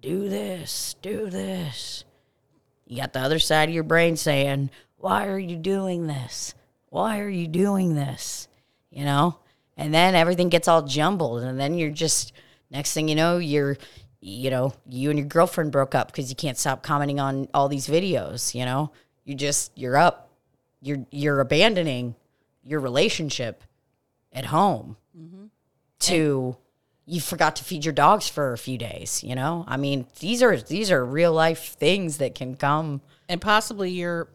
[0.00, 2.04] do this, do this.
[2.86, 6.54] You got the other side of your brain saying, "Why are you doing this?
[6.90, 8.48] Why are you doing this?"
[8.90, 9.38] You know?
[9.76, 12.32] And then everything gets all jumbled and then you're just
[12.70, 13.76] next thing you know, you're
[14.26, 17.68] you know, you and your girlfriend broke up because you can't stop commenting on all
[17.68, 18.90] these videos, you know?
[19.24, 20.30] You just you're up.
[20.80, 22.14] You're you're abandoning
[22.62, 23.62] your relationship
[24.32, 25.44] at home mm-hmm.
[26.00, 26.56] to
[27.04, 29.66] you forgot to feed your dogs for a few days, you know?
[29.68, 34.28] I mean, these are these are real life things that can come and possibly you're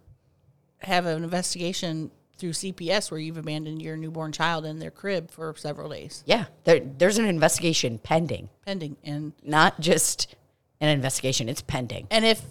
[0.81, 5.53] have an investigation through cps where you've abandoned your newborn child in their crib for
[5.57, 10.35] several days Yeah, there, there's an investigation pending, pending and not just
[10.81, 12.07] an investigation, it's pending.
[12.09, 12.41] and if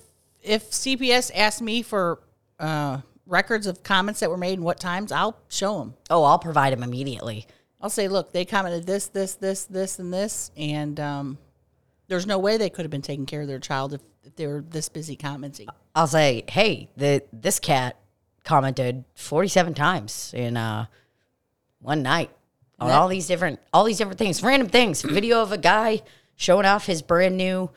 [0.42, 2.20] if cps asked me for
[2.61, 5.94] uh records of comments that were made and what times, I'll show them.
[6.09, 7.46] Oh, I'll provide them immediately.
[7.79, 11.38] I'll say, look, they commented this, this, this, this, and this, and um,
[12.09, 14.46] there's no way they could have been taking care of their child if, if they
[14.46, 15.68] were this busy commenting.
[15.94, 17.96] I'll say, hey, the this cat
[18.48, 20.87] commented 47 times in uh,
[21.80, 22.30] one night
[22.80, 25.02] on all these different all these different things, random things.
[25.02, 26.00] Video of a guy
[26.34, 27.70] showing off his brand new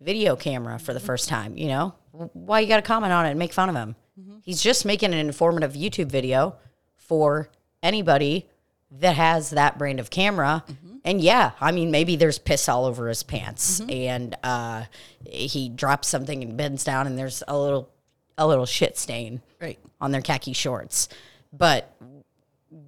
[0.00, 1.58] video camera for the first time.
[1.58, 1.94] You know,
[2.32, 3.96] why you got to comment on it and make fun of him?
[4.42, 6.56] He's just making an informative YouTube video
[6.96, 7.50] for
[7.82, 8.48] anybody
[8.92, 10.64] that has that brand of camera.
[11.04, 14.84] And yeah, I mean, maybe there's piss all over his pants, and uh,
[15.28, 17.90] he drops something and bends down, and there's a little
[18.38, 19.78] a little shit stain Right.
[20.00, 21.08] on their khaki shorts.
[21.52, 21.94] But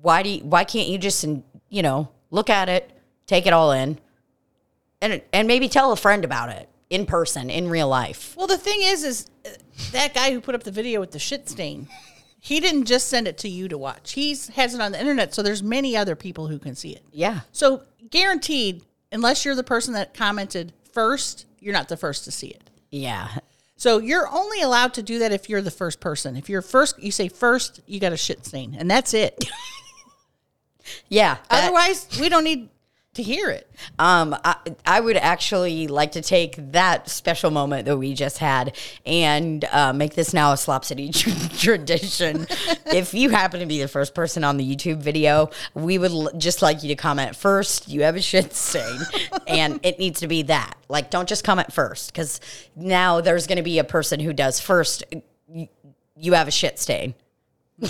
[0.03, 1.25] why do you, why can't you just
[1.69, 2.91] you know look at it,
[3.27, 3.99] take it all in,
[5.01, 8.35] and and maybe tell a friend about it in person in real life?
[8.37, 9.51] Well, the thing is, is uh,
[9.93, 11.89] that guy who put up the video with the shit stain,
[12.41, 14.13] he didn't just send it to you to watch.
[14.13, 17.03] He's has it on the internet, so there's many other people who can see it.
[17.13, 22.33] Yeah, So guaranteed, unless you're the person that commented first, you're not the first to
[22.33, 22.71] see it.
[22.91, 23.29] yeah,
[23.77, 26.37] So you're only allowed to do that if you're the first person.
[26.37, 29.45] If you're first, you say first, you got a shit stain, and that's it.
[31.09, 31.37] yeah.
[31.51, 32.71] that- Otherwise, we don't need
[33.17, 33.69] to hear it.
[33.99, 38.77] Um, I, I would actually like to take that special moment that we just had
[39.05, 42.47] and uh, make this now a Slop City tr- tradition.
[42.87, 46.31] if you happen to be the first person on the YouTube video, we would l-
[46.37, 47.89] just like you to comment first.
[47.89, 49.01] You have a shit stain,
[49.47, 50.77] and it needs to be that.
[50.89, 52.41] Like, don't just comment first, because
[52.75, 55.05] now there's going to be a person who does first.
[55.49, 55.69] You,
[56.17, 57.15] you have a shit stain.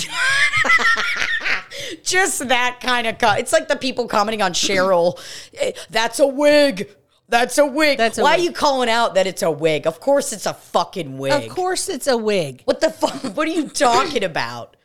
[2.02, 3.18] just that kind of.
[3.18, 5.18] Co- it's like the people commenting on Cheryl.
[5.58, 6.88] "Eh, That's a wig.
[7.28, 7.98] That's a wig.
[7.98, 8.40] That's a Why wig.
[8.40, 9.86] are you calling out that it's a wig?
[9.86, 11.32] Of course, it's a fucking wig.
[11.32, 12.62] Of course, it's a wig.
[12.64, 13.14] What the fuck?
[13.36, 14.76] What are you talking about?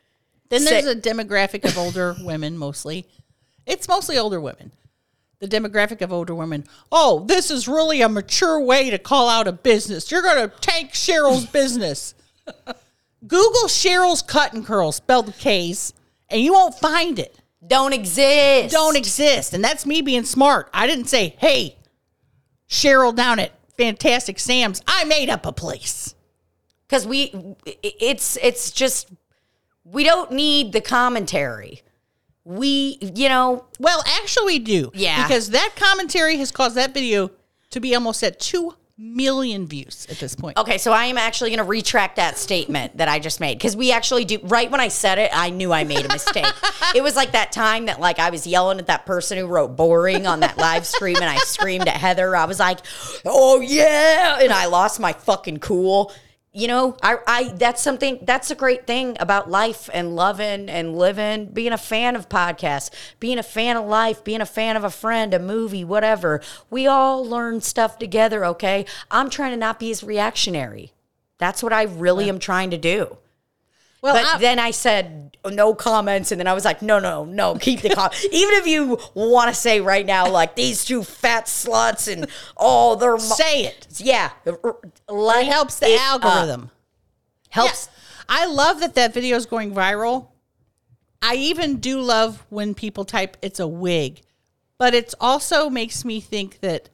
[0.50, 3.06] Then there's a demographic of older women mostly.
[3.66, 4.72] It's mostly older women.
[5.40, 6.66] The demographic of older women.
[6.92, 10.12] Oh, this is really a mature way to call out a business.
[10.12, 12.14] You're going to tank Cheryl's business.
[13.28, 15.94] Google Cheryl's cut and curl, spelled with K's,
[16.30, 17.38] and you won't find it.
[17.66, 18.74] Don't exist.
[18.74, 19.54] Don't exist.
[19.54, 20.70] And that's me being smart.
[20.74, 21.78] I didn't say, hey,
[22.68, 26.16] Cheryl down at Fantastic Sam's, I made up a place.
[26.88, 27.56] because we.
[27.66, 29.12] It's it's just
[29.84, 31.82] we don't need the commentary.
[32.44, 34.92] We you know Well, actually, we do.
[34.94, 35.28] Yeah.
[35.28, 37.32] Because that commentary has caused that video
[37.72, 40.58] to be almost at 2 million views at this point.
[40.58, 43.76] Okay, so I am actually going to retract that statement that I just made because
[43.76, 44.40] we actually do.
[44.44, 46.46] Right when I said it, I knew I made a mistake.
[46.96, 49.76] it was like that time that like I was yelling at that person who wrote
[49.76, 52.36] boring on that live stream, and I screamed at Heather.
[52.36, 52.80] I was like,
[53.26, 56.14] "Oh yeah!" and I lost my fucking cool.
[56.54, 60.98] You know, I, I that's something that's a great thing about life and loving and
[60.98, 62.90] living, being a fan of podcasts,
[63.22, 66.42] being a fan of life, being a fan of a friend, a movie, whatever.
[66.70, 68.86] We all learn stuff together, okay?
[69.10, 70.92] I'm trying to not be as reactionary.
[71.38, 73.18] That's what I really am trying to do.
[74.02, 77.24] Well, But I- then I said no comments, and then I was like, no, no,
[77.26, 78.24] no, keep the comments.
[78.32, 82.96] Even if you want to say right now, like these two fat sluts and oh,
[82.96, 83.88] they're say it.
[83.98, 84.56] yeah, It
[85.46, 86.24] helps the it up.
[86.26, 86.72] algorithm.
[87.50, 87.90] helps.
[88.28, 90.30] I love that that video is going viral.
[91.22, 94.22] I even do love when people type it's a wig,
[94.80, 96.90] but it also makes me think that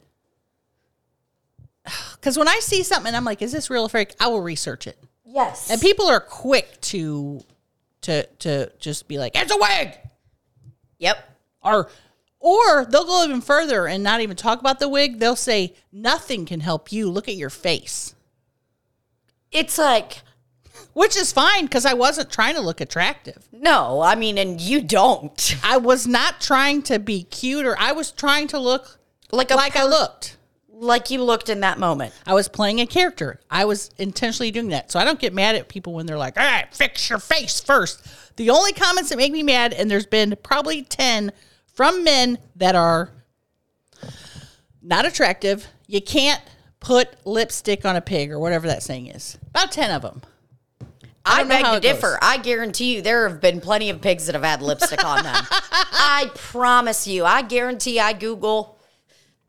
[2.15, 4.13] because when I see something I'm like, is this real or fake?
[4.20, 4.98] I will research it.
[5.38, 7.43] Yes, And people are quick to
[8.02, 9.95] to to just be like, it's a wig.
[10.97, 11.17] Yep.
[11.63, 11.89] Or
[12.39, 15.19] or they'll go even further and not even talk about the wig.
[15.19, 17.08] They'll say, nothing can help you.
[17.12, 18.15] Look at your face.
[19.52, 20.23] It's like
[20.93, 23.47] Which is fine because I wasn't trying to look attractive.
[23.52, 27.91] no, I mean, and you don't I was not trying to be cute or I
[27.91, 28.97] was trying to look
[29.32, 30.37] like like I looked.
[30.80, 32.13] Like you looked in that moment.
[32.26, 33.40] I was playing a character.
[33.50, 34.92] I was intentionally doing that.
[34.92, 37.60] So I don't get mad at people when they're like, all right, fix your face
[37.60, 38.36] first.
[38.38, 41.32] The only comments that make me mad, and there's been probably 10
[41.74, 43.12] from men that are
[44.82, 45.68] not attractive.
[45.88, 46.42] You can't
[46.80, 49.38] put lipstick on a pig or whatever that saying is.
[49.50, 50.22] About 10 of them.
[51.26, 51.82] I, don't beg to it goes.
[51.82, 52.20] differ.
[52.22, 55.36] I guarantee you there have been plenty of pigs that have had lipstick on them.
[55.52, 57.26] I promise you.
[57.26, 58.77] I guarantee I Google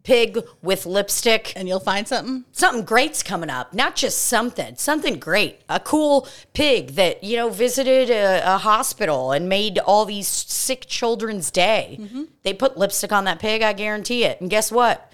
[0.09, 1.53] pig with lipstick.
[1.55, 2.47] And you'll find something.
[2.51, 3.75] Something great's coming up.
[3.75, 5.61] Not just something, something great.
[5.69, 10.87] A cool pig that, you know, visited a, a hospital and made all these sick
[10.87, 11.99] children's day.
[12.01, 12.23] Mm-hmm.
[12.43, 14.41] They put lipstick on that pig, I guarantee it.
[14.41, 15.13] And guess what?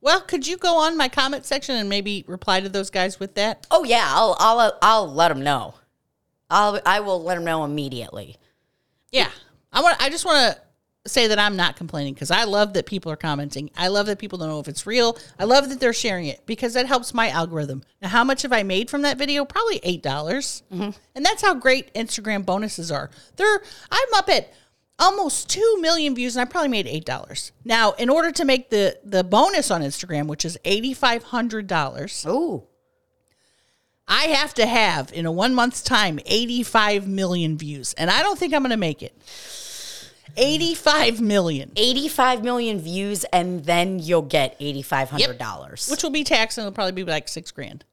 [0.00, 3.34] Well, could you go on my comment section and maybe reply to those guys with
[3.34, 3.66] that?
[3.70, 5.74] Oh yeah, I'll I'll I'll let them know.
[6.50, 8.36] I'll I will let them know immediately.
[9.10, 9.30] Yeah.
[9.72, 10.62] I want I just want to
[11.06, 13.70] say that I'm not complaining because I love that people are commenting.
[13.76, 15.18] I love that people don't know if it's real.
[15.38, 17.82] I love that they're sharing it because that helps my algorithm.
[18.00, 19.44] Now, how much have I made from that video?
[19.44, 20.02] Probably $8.
[20.02, 20.90] dollars mm-hmm.
[21.14, 23.10] And that's how great Instagram bonuses are.
[23.36, 24.52] They're I'm up at
[24.98, 27.50] almost 2 million views and I probably made $8.
[27.64, 32.62] Now, in order to make the the bonus on Instagram, which is $8500, Ooh.
[34.06, 37.94] I have to have in a 1 month's time 85 million views.
[37.94, 39.14] And I don't think I'm going to make it.
[40.36, 41.72] 85 million.
[41.76, 45.90] 85 million views and then you'll get $8500.
[45.90, 47.84] which will be taxed and it'll probably be like six grand.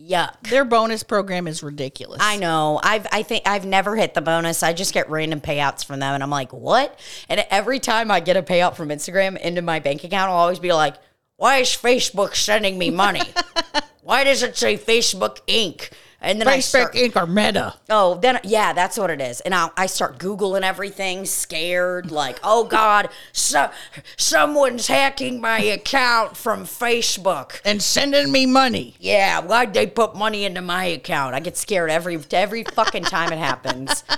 [0.00, 0.40] Yuck.
[0.50, 2.20] Their bonus program is ridiculous.
[2.22, 2.80] I know.
[2.82, 4.62] I've I think I've never hit the bonus.
[4.62, 8.20] I just get random payouts from them and I'm like, "What?" And every time I
[8.20, 10.96] get a payout from Instagram into my bank account, I'll always be like,
[11.36, 13.22] "Why is Facebook sending me money?
[14.02, 15.90] Why does it say Facebook Inc?"
[16.24, 17.16] And then I Facebook start Inc.
[17.16, 17.74] or Meta.
[17.90, 19.40] Oh, then yeah, that's what it is.
[19.40, 23.70] And I I start googling everything, scared, like, "Oh god, so,
[24.16, 28.96] someone's hacking my account from Facebook." And sending me money.
[28.98, 31.34] Yeah, why'd they put money into my account?
[31.34, 34.04] I get scared every every fucking time it happens.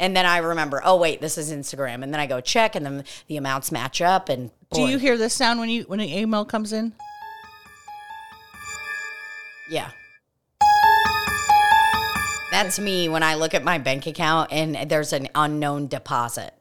[0.00, 2.04] And then I remember, oh wait, this is Instagram.
[2.04, 4.28] And then I go check, and then the amounts match up.
[4.28, 6.92] And Do you hear this sound when you when an email comes in?
[9.68, 9.90] Yeah,
[12.50, 16.54] that's me when I look at my bank account and there's an unknown deposit.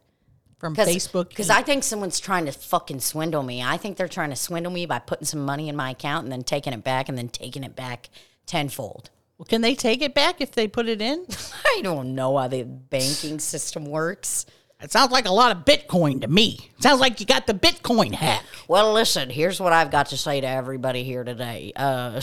[0.58, 1.30] From Facebook.
[1.30, 3.62] Because I think someone's trying to fucking swindle me.
[3.62, 6.32] I think they're trying to swindle me by putting some money in my account and
[6.32, 8.10] then taking it back and then taking it back
[8.48, 9.12] tenfold.
[9.38, 11.28] well, can they take it back if they put it in?
[11.66, 14.48] I don't know how the banking system works.
[14.82, 16.70] It sounds like a lot of Bitcoin to me.
[16.80, 18.44] Sounds like you got the Bitcoin hack.
[18.68, 21.72] Well, listen, here's what I've got to say to everybody here today.
[21.76, 22.22] Uh,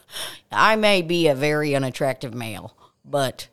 [0.52, 2.74] I may be a very unattractive male,
[3.10, 3.48] but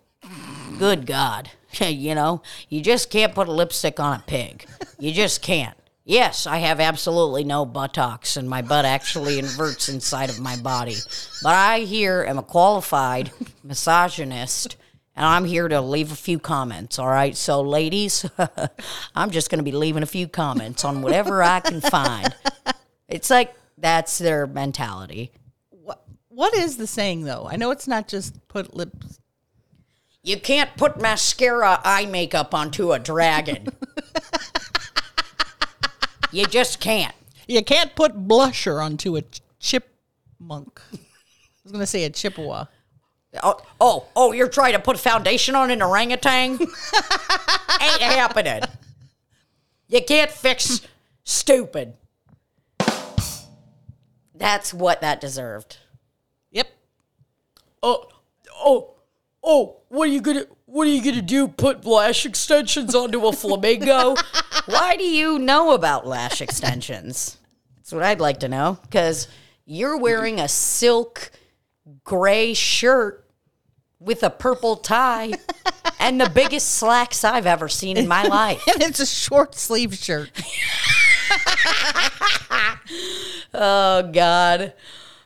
[0.77, 4.65] good God, you know, you just can't put a lipstick on a pig.
[4.99, 5.77] You just can't.
[6.05, 10.95] Yes, I have absolutely no buttocks, and my butt actually inverts inside of my body.
[11.43, 14.77] But I here am a qualified misogynist,
[15.17, 17.35] and I'm here to leave a few comments, all right?
[17.35, 18.25] So, ladies,
[19.15, 22.33] I'm just going to be leaving a few comments on whatever I can find.
[23.09, 25.31] It's like that's their mentality.
[25.69, 27.47] What what is the saying though?
[27.49, 29.19] I know it's not just put lips.
[30.27, 33.69] You can't put mascara eye makeup onto a dragon.
[36.33, 37.15] you just can't.
[37.47, 39.23] You can't put blusher onto a
[39.57, 40.81] chipmunk.
[40.91, 40.97] I
[41.63, 42.65] was gonna say a Chippewa.
[43.41, 46.59] Oh, oh, oh, you're trying to put foundation on an orangutan?
[46.59, 48.63] Ain't happening.
[49.87, 50.81] You can't fix
[51.23, 51.93] stupid.
[54.35, 55.77] That's what that deserved.
[56.51, 56.67] Yep.
[57.81, 58.09] Oh,
[58.53, 58.96] oh,
[59.47, 61.47] oh, what are you gonna what are you gonna do?
[61.47, 64.15] Put lash extensions onto a flamingo?
[64.65, 67.37] Why do you know about lash extensions?
[67.77, 68.77] That's what I'd like to know.
[68.83, 69.29] Because
[69.65, 71.31] you're wearing a silk
[72.03, 73.25] gray shirt
[73.99, 75.31] with a purple tie
[75.99, 78.61] and the biggest slacks I've ever seen in my life.
[78.73, 80.29] And it's a short sleeve shirt.
[83.53, 84.73] Oh God.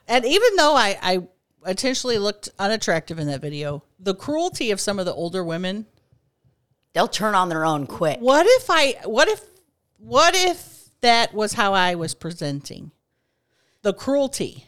[0.08, 1.20] And even though I, I
[1.66, 5.86] intentionally looked unattractive in that video, the cruelty of some of the older women.
[6.94, 8.20] They'll turn on their own quick.
[8.20, 9.42] What if I what if
[9.98, 12.92] what if that was how I was presenting?
[13.82, 14.66] The cruelty.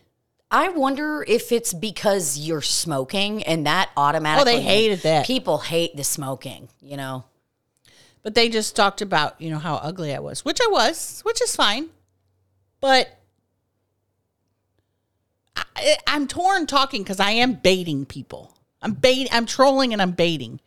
[0.49, 4.53] I wonder if it's because you're smoking and that automatically.
[4.53, 5.25] Oh, they hated that.
[5.25, 7.25] People hate the smoking, you know?
[8.21, 11.41] But they just talked about, you know, how ugly I was, which I was, which
[11.41, 11.89] is fine.
[12.79, 13.19] But
[15.55, 18.55] I, I'm torn talking because I am baiting people.
[18.83, 19.27] I'm bait.
[19.31, 20.59] I'm trolling and I'm baiting.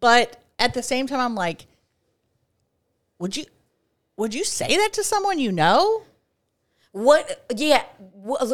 [0.00, 1.66] But at the same time, I'm like,
[3.18, 3.44] would you,
[4.16, 6.02] would you say that to someone you know?
[6.92, 7.44] What?
[7.56, 7.82] Yeah.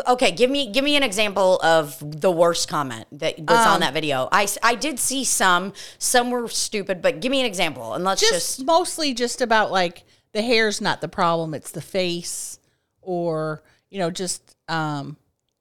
[0.09, 0.31] Okay.
[0.33, 3.93] Give me give me an example of the worst comment that was Um, on that
[3.93, 4.29] video.
[4.33, 5.75] I I did see some.
[5.99, 8.65] Some were stupid, but give me an example and let's just, just.
[8.65, 12.59] mostly just about like the hair's not the problem it's the face
[13.03, 15.17] or you know just um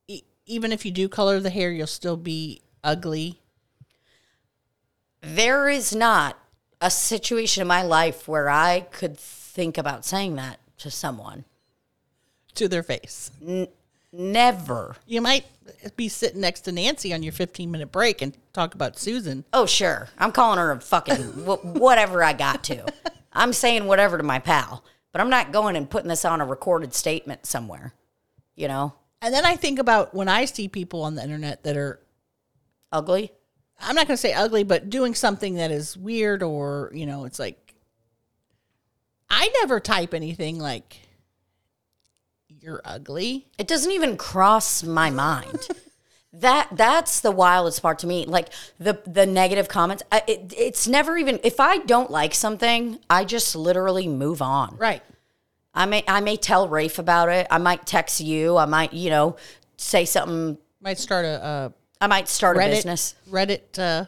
[0.07, 3.39] e- even if you do color the hair you'll still be ugly
[5.21, 6.37] there is not
[6.81, 11.43] a situation in my life where I could think about saying that to someone.
[12.55, 13.31] to their face
[14.11, 14.95] Never.
[15.05, 15.45] you might
[15.95, 19.65] be sitting next to nancy on your 15 minute break and talk about susan Oh,
[19.65, 20.07] sure.
[20.17, 21.15] I'm calling her a fucking
[21.45, 22.85] wh- whatever I got to.
[23.33, 26.45] I'm saying whatever to my pal, but I'm not going and putting this on a
[26.45, 27.93] recorded statement somewhere.
[28.55, 28.93] You know?
[29.21, 31.99] And then I think about when I see people on the internet that are
[32.91, 33.31] Ugly.
[33.79, 37.25] I'm not going to say ugly, but doing something that is weird or, you know,
[37.25, 37.69] it's like
[39.29, 40.99] I never type anything like
[42.61, 43.47] you're ugly.
[43.57, 45.67] It doesn't even cross my mind.
[46.33, 48.25] that that's the wildest part to me.
[48.25, 50.03] Like the the negative comments.
[50.11, 54.75] I, it, it's never even if I don't like something, I just literally move on.
[54.77, 55.03] Right.
[55.73, 57.47] I may I may tell Rafe about it.
[57.49, 58.57] I might text you.
[58.57, 59.37] I might you know
[59.77, 60.57] say something.
[60.81, 63.15] Might start a, a I might start a business.
[63.29, 64.05] Reddit uh,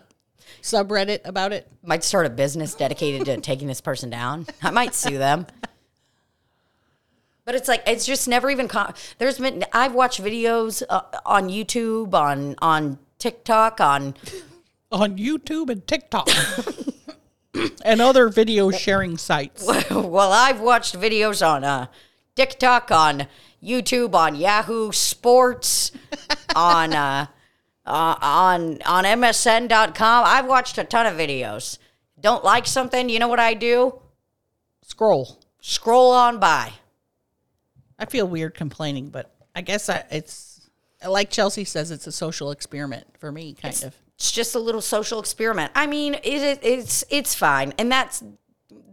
[0.61, 1.69] subreddit about it.
[1.83, 4.47] Might start a business dedicated to taking this person down.
[4.61, 5.45] I might sue them.
[7.43, 8.67] But it's like it's just never even.
[8.67, 14.13] Com- There's been I've watched videos uh, on YouTube, on on TikTok, on
[14.91, 16.29] on YouTube and TikTok
[17.83, 19.65] and other video sharing sites.
[19.91, 21.87] well, I've watched videos on uh,
[22.35, 23.27] TikTok, on
[23.61, 25.91] YouTube, on Yahoo Sports,
[26.55, 27.25] on uh,
[27.85, 30.23] uh, on on MSN.com.
[30.25, 31.77] I've watched a ton of videos.
[32.19, 33.99] Don't like something, you know what I do?
[34.83, 35.39] Scroll.
[35.61, 36.73] Scroll on by.
[37.97, 40.69] I feel weird complaining, but I guess I, it's
[41.07, 43.95] like Chelsea says, it's a social experiment for me, kind of.
[44.15, 45.71] It's just a little social experiment.
[45.75, 48.23] I mean, it, it, it's it's fine, and that's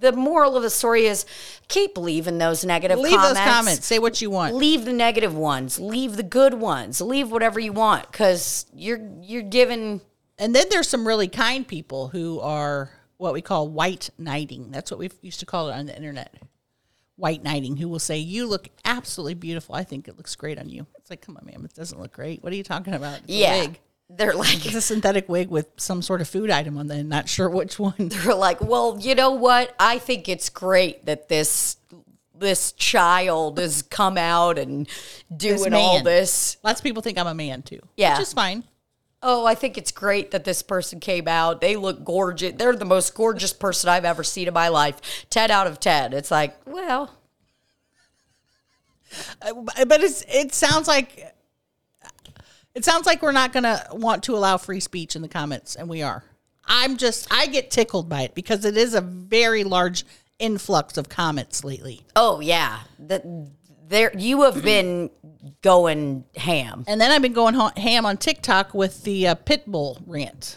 [0.01, 1.27] the moral of the story is
[1.69, 3.39] keep leaving those negative Leave comments.
[3.39, 3.87] those comments.
[3.87, 4.55] Say what you want.
[4.55, 9.43] leave the negative ones leave the good ones leave whatever you want because you're you're
[9.43, 10.01] giving
[10.39, 14.71] And then there's some really kind people who are what we call white knighting.
[14.71, 16.33] That's what we used to call it on the internet.
[17.17, 19.75] White knighting, who will say, You look absolutely beautiful.
[19.75, 20.87] I think it looks great on you.
[20.99, 22.45] It's like, come on, ma'am, it doesn't look great.
[22.45, 23.19] What are you talking about?
[23.19, 23.81] It's yeah wig.
[24.11, 27.29] They're like It's a synthetic wig with some sort of food item on there, not
[27.29, 27.95] sure which one.
[27.99, 29.75] they're like well you know what?
[29.79, 31.77] I think it's great that this
[32.35, 34.89] this child has come out and
[35.37, 36.57] doing all this.
[36.63, 37.81] Lots of people think I'm a man too.
[37.97, 38.13] Yeah.
[38.15, 38.65] Which is fine.
[39.23, 41.61] oh i think it's great that this person came out.
[41.61, 42.55] They look gorgeous.
[42.57, 45.27] They're the most gorgeous person i've ever seen in my life.
[45.31, 47.15] 10 out of 10 it's like well.
[49.43, 51.35] Uh, but it's it sounds like
[52.79, 55.75] it sounds like we're not going to want to allow free speech in the comments
[55.75, 56.23] and we are.
[56.65, 60.05] I'm just i get tickled by it because it is a very large
[60.39, 62.07] influx of comments lately.
[62.15, 62.79] Oh yeah.
[63.01, 63.51] The,
[63.89, 65.11] there you have been
[65.61, 66.85] going ham.
[66.87, 70.57] And then i've been going ham on tiktok with the uh, pitbull rant.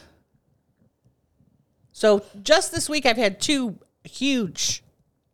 [1.92, 4.84] So just this week i've had two huge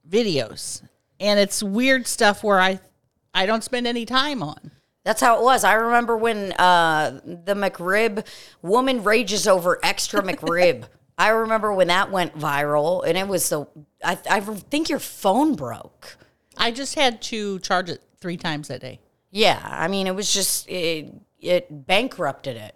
[0.09, 0.81] videos
[1.19, 2.79] and it's weird stuff where i
[3.33, 4.71] i don't spend any time on
[5.07, 5.63] That's how it was.
[5.63, 8.27] I remember when uh, the McRib
[8.61, 10.83] woman rages over extra McRib.
[11.17, 13.67] I remember when that went viral, and it was the.
[14.03, 16.17] I, I think your phone broke.
[16.57, 18.99] i just had to charge it three times that day
[19.31, 22.75] Yeah, I mean, it was just it, it bankrupted it.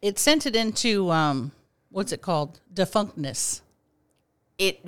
[0.00, 1.52] it sent it into um
[1.90, 3.60] what's it called defunctness
[4.56, 4.80] It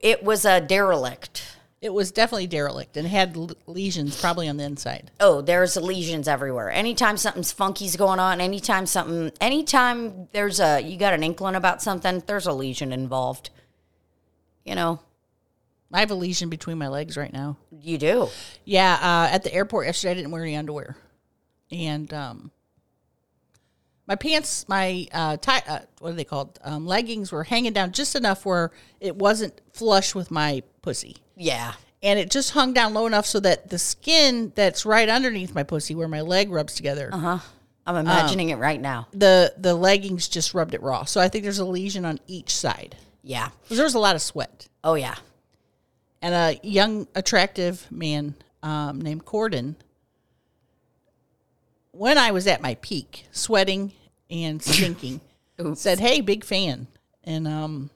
[0.00, 1.56] it was a derelict.
[1.80, 6.26] It was definitely derelict and had l- lesions probably on the inside Oh, there's lesions
[6.28, 6.70] everywhere.
[6.70, 11.80] Anytime something's funky's going on, anytime something, anytime there's a you got an inkling about
[11.82, 13.50] something, there's a lesion involved.
[14.64, 15.00] You know,
[15.92, 18.28] i have a lesion between my legs right now you do.
[18.64, 20.96] yeah uh, at the airport yesterday i didn't wear any underwear
[21.70, 22.50] and um
[24.06, 27.92] my pants my uh, tie, uh what are they called um, leggings were hanging down
[27.92, 28.70] just enough where
[29.00, 31.72] it wasn't flush with my pussy Yeah.
[32.02, 35.62] and it just hung down low enough so that the skin that's right underneath my
[35.62, 39.08] pussy where my leg rubs together I'm imagining it right now.
[39.12, 41.04] the the leggings just rubbed it raw.
[41.04, 42.96] So I think there's a lesion on each side.
[43.22, 43.48] Yeah.
[43.68, 44.68] 'Cause there was a lot of sweat.
[44.84, 45.14] Oh yeah.
[46.20, 49.76] And a young, attractive man um, named Corden,
[51.92, 53.92] when I was at my peak, sweating
[54.30, 55.20] and stinking,
[55.74, 56.86] said, "Hey, big fan,"
[57.24, 57.90] and um,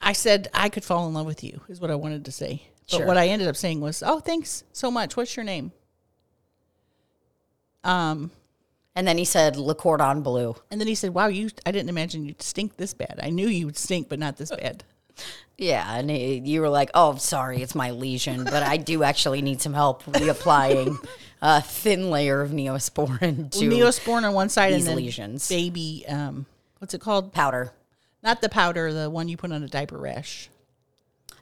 [0.00, 1.60] I said I could fall in love with you.
[1.68, 2.62] Is what I wanted to say.
[2.90, 3.06] But Sure.
[3.06, 5.16] what I ended up saying was, "Oh, thanks so much.
[5.16, 5.72] What's your name?"
[7.84, 8.30] Um,
[8.96, 10.56] And then he said Le Cordon Bleu.
[10.70, 11.48] And then he said, "Wow, you!
[11.64, 13.20] I didn't imagine you'd stink this bad.
[13.22, 14.82] I knew you would stink, but not this bad."
[15.56, 19.42] Yeah, and he, you were like, "Oh, sorry, it's my lesion, but I do actually
[19.42, 20.96] need some help reapplying
[21.40, 25.48] a thin layer of Neosporin to Neosporin on one side these and then lesions.
[25.48, 26.46] baby, um,
[26.78, 27.32] what's it called?
[27.32, 27.72] powder,
[28.22, 30.48] Not the powder, the one you put on a diaper rash.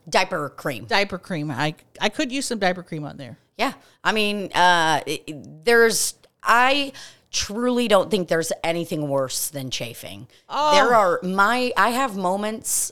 [0.09, 1.51] diaper cream." Diaper cream.
[1.51, 3.37] I I could use some diaper cream on there.
[3.57, 3.73] Yeah,
[4.03, 6.93] I mean, uh, it- there's I
[7.31, 10.27] truly don't think there's anything worse than chafing.
[10.49, 12.91] There are my I have moments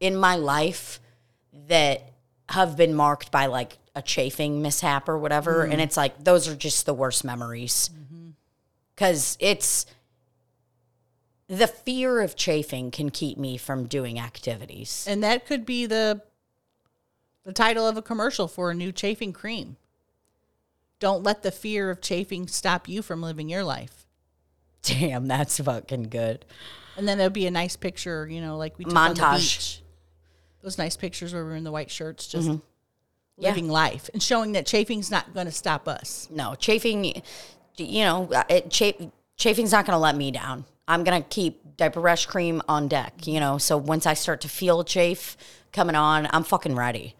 [0.00, 1.00] in my life
[1.66, 2.02] that
[2.50, 6.54] have been marked by like a chafing mishap or whatever, and it's like those are
[6.54, 7.90] just the worst memories
[8.94, 9.86] because it's
[11.48, 15.04] the fear of chafing can keep me from doing activities.
[15.08, 16.22] And that could be the
[17.44, 19.76] the title of a commercial for a new chafing cream.
[20.98, 24.06] Don't let the fear of chafing stop you from living your life.
[24.82, 26.46] Damn, that's fucking good.
[26.96, 29.38] And then there'll be a nice picture, you know, like we took on the Montage.
[29.58, 29.82] beach.
[30.62, 32.58] Those nice pictures where we're in the white shirts, just Mm-hmm.
[33.36, 33.48] Yeah.
[33.48, 36.28] living life and showing that chafing's not going to stop us.
[36.30, 37.04] No, chafing,
[37.76, 40.64] you know, it, cha- chafing's not going to let me down.
[40.86, 43.58] I'm going to keep diaper rash cream on deck, you know.
[43.58, 45.36] So once I start to feel chafe
[45.72, 47.14] coming on, I'm fucking ready.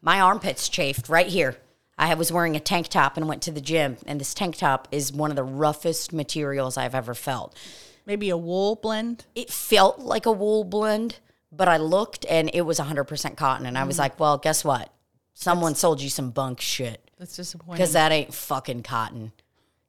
[0.00, 1.56] My armpits chafed right here.
[1.98, 4.86] I was wearing a tank top and went to the gym, and this tank top
[4.92, 7.56] is one of the roughest materials I've ever felt.
[8.06, 9.26] Maybe a wool blend.
[9.34, 11.18] It felt like a wool blend,
[11.50, 13.66] but I looked and it was 100% cotton.
[13.66, 14.00] And I was mm.
[14.00, 14.92] like, well, guess what?
[15.34, 17.74] Someone sold you some bunk shit That's disappointing.
[17.74, 19.32] because that ain't fucking cotton.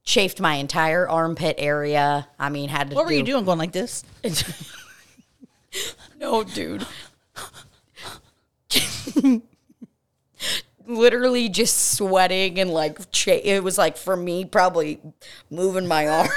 [0.10, 2.28] Chafed my entire armpit area.
[2.40, 2.96] I mean, had to.
[2.96, 4.04] what were do, you doing going like this?
[6.20, 6.86] No, dude.
[10.86, 15.00] Literally just sweating and like cha- it was like for me probably
[15.50, 16.32] moving my arms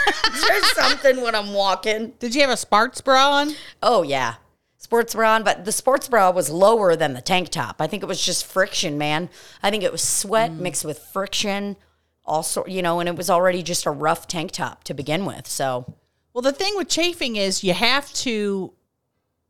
[0.50, 2.12] or something when I'm walking.
[2.18, 3.54] Did you have a sports bra on?
[3.82, 4.34] Oh yeah.
[4.76, 7.76] Sports bra on, but the sports bra was lower than the tank top.
[7.80, 9.30] I think it was just friction, man.
[9.62, 10.58] I think it was sweat mm.
[10.58, 11.76] mixed with friction,
[12.24, 15.46] also, you know, and it was already just a rough tank top to begin with.
[15.48, 15.94] So,
[16.34, 18.72] Well, the thing with chafing is you have to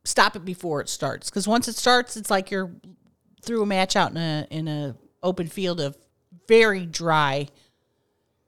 [0.03, 2.71] stop it before it starts because once it starts, it's like you're
[3.41, 5.97] through a match out in a in a open field of
[6.47, 7.47] very dry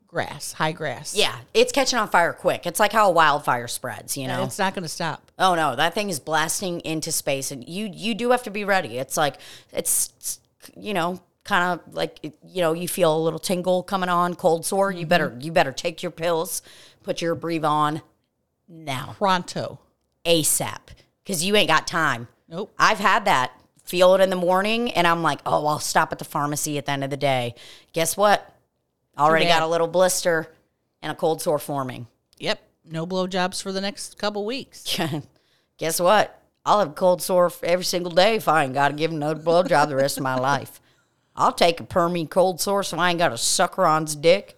[0.07, 1.13] grass, high grass.
[1.15, 2.65] yeah, it's catching on fire quick.
[2.65, 4.43] It's like how a wildfire spreads, you And know.
[4.45, 5.31] it's not going to stop.
[5.37, 8.63] Oh no, that thing is blasting into space, and you you do have to be
[8.63, 8.97] ready.
[8.97, 9.35] It's like
[9.71, 10.39] it's,
[10.75, 14.65] you know kind of like you know you feel a little tingle coming on, cold
[14.65, 14.91] sore.
[14.91, 15.41] You better mm-hmm.
[15.41, 16.61] you better take your pills,
[17.03, 18.01] put your Abreva on
[18.67, 19.79] now Pronto.
[20.25, 20.79] ASAP
[21.23, 22.27] because you ain't got time.
[22.49, 22.73] Nope.
[22.77, 23.51] I've had that.
[23.83, 26.87] Feel it in the morning, and I'm like, oh, I'll stop at the pharmacy at
[26.87, 27.53] the end of the day.
[27.93, 28.51] Guess what?
[29.15, 30.51] Already got a little blister
[31.03, 32.07] and a cold sore forming.
[32.39, 32.59] Yep.
[32.83, 34.99] No blowjobs for the next couple weeks.
[35.77, 36.41] Guess what?
[36.65, 39.39] I'll have a cold sore every single day if I ain't got to give another
[39.39, 40.81] blowjob the rest of my life.
[41.35, 44.55] I'll take a permy cold sore so I ain't got a sucker on's dick.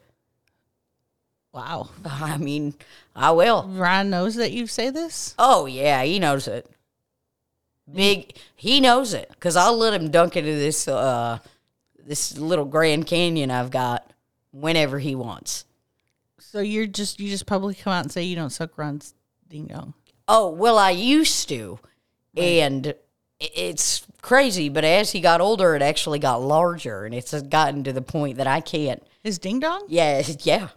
[1.54, 1.90] Wow.
[2.06, 2.76] I mean,
[3.16, 3.68] I will.
[3.68, 5.34] Ron knows that you say this.
[5.40, 6.70] Oh yeah, he knows it.
[7.92, 11.40] Big, he knows it because I'll let him dunk into this uh
[12.06, 14.12] this little Grand Canyon I've got
[14.52, 15.64] whenever he wants.
[16.40, 19.14] So you're just you just publicly come out and say you don't suck Ron's
[19.50, 19.94] ding dong.
[20.28, 21.80] Oh well, I used to,
[22.36, 22.96] and i-
[23.40, 24.70] it's crazy.
[24.70, 28.38] But as he got older, it actually got larger, and it's gotten to the point
[28.38, 29.02] that I can't.
[29.24, 29.86] His ding dong?
[29.88, 30.70] Yeah, yeah.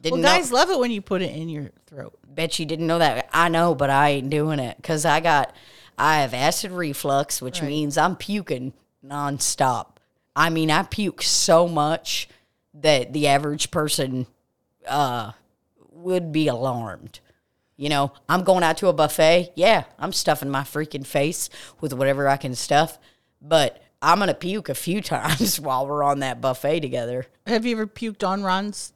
[0.00, 0.36] Didn't Well, know.
[0.36, 2.18] guys love it when you put it in your throat.
[2.26, 3.28] Bet you didn't know that.
[3.32, 5.54] I know, but I ain't doing it because I got,
[5.96, 8.72] I have acid reflux, which means I'm puking
[9.04, 9.96] nonstop.
[10.34, 12.28] I mean, I puke so much
[12.74, 14.26] that the average person
[14.88, 15.32] uh,
[15.92, 17.20] would be alarmed.
[17.76, 19.52] You know, I'm going out to a buffet.
[19.56, 21.48] Yeah, I'm stuffing my freaking face
[21.80, 22.98] with whatever I can stuff,
[23.40, 27.26] but I'm going to puke a few times while we're on that buffet together.
[27.46, 28.92] Have you ever puked on Ron's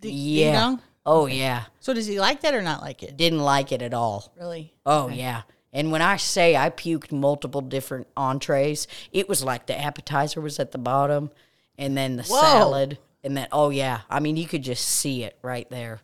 [0.00, 0.60] ding Yeah.
[0.60, 0.80] dong?
[1.06, 1.64] Oh, yeah.
[1.80, 3.16] So does he like that or not like it?
[3.16, 4.32] Didn't like it at all.
[4.38, 4.72] Really?
[4.86, 5.42] Oh yeah.
[5.72, 10.58] And when I say I puked multiple different entrees, it was like the appetizer was
[10.58, 11.30] at the bottom
[11.76, 12.40] and then the Whoa.
[12.40, 14.00] salad and then oh yeah.
[14.08, 16.00] I mean you could just see it right there.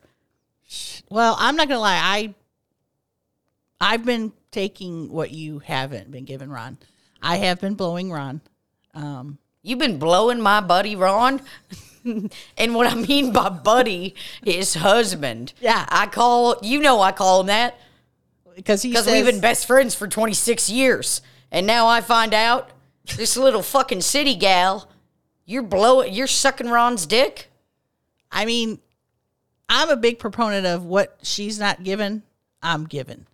[1.09, 1.99] Well, I'm not gonna lie.
[2.01, 2.33] I
[3.79, 6.77] I've been taking what you haven't been giving Ron.
[7.21, 8.41] I have been blowing Ron.
[8.93, 11.41] Um, You've been blowing my buddy Ron.
[12.57, 15.53] and what I mean by buddy is husband.
[15.59, 15.85] Yeah.
[15.89, 17.79] I call you know I call him that
[18.55, 21.21] because because we've been best friends for 26 years.
[21.51, 22.71] And now I find out
[23.17, 24.89] this little fucking city gal,
[25.45, 27.49] you're blowing you're sucking Ron's dick?
[28.31, 28.79] I mean,
[29.71, 32.23] I'm a big proponent of what she's not given,
[32.61, 33.25] I'm given.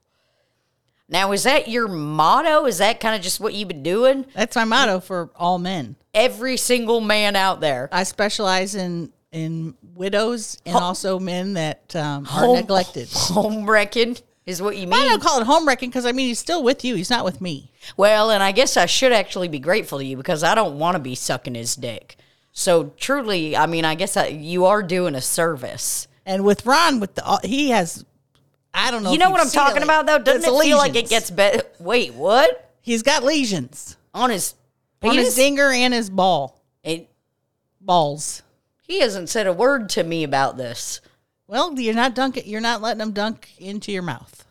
[1.10, 2.66] Now, is that your motto?
[2.66, 4.26] Is that kind of just what you've been doing?
[4.36, 5.96] That's my motto for all men.
[6.14, 7.90] Every single man out there.
[7.92, 13.10] I specialize in in widows and also men that um, are Home- neglected.
[13.12, 14.94] Home wrecking is what you mean.
[14.94, 16.96] I don't call it home wrecking because I mean he's still with you.
[16.96, 17.72] He's not with me.
[17.98, 20.96] Well, and I guess I should actually be grateful to you because I don't want
[20.96, 22.16] to be sucking his dick.
[22.52, 26.08] So truly, I mean, I guess I, you are doing a service.
[26.28, 28.06] And with Ron, with the uh, he has,
[28.74, 29.14] I don't know.
[29.14, 30.20] You know what I'm seen it, talking about, though?
[30.20, 31.64] Doesn't it feel like it gets better?
[31.80, 32.70] Wait, what?
[32.82, 34.54] He's got lesions On his
[35.02, 35.36] on his penis?
[35.36, 36.62] dinger and his ball.
[36.84, 37.08] And
[37.82, 38.44] balls.
[38.82, 41.00] he hasn't said a word to me about this.
[41.48, 42.46] Well, you're not dunking.
[42.46, 44.46] You're not letting them dunk into your mouth.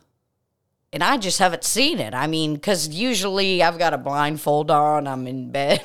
[0.94, 2.14] And I just haven't seen it.
[2.14, 5.84] I mean, because usually I've got a blindfold on, I'm in bed.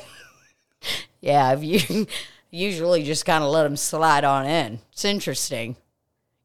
[1.20, 1.62] yeah, I've
[2.50, 4.78] usually just kind of let them slide on in.
[4.92, 5.76] It's interesting,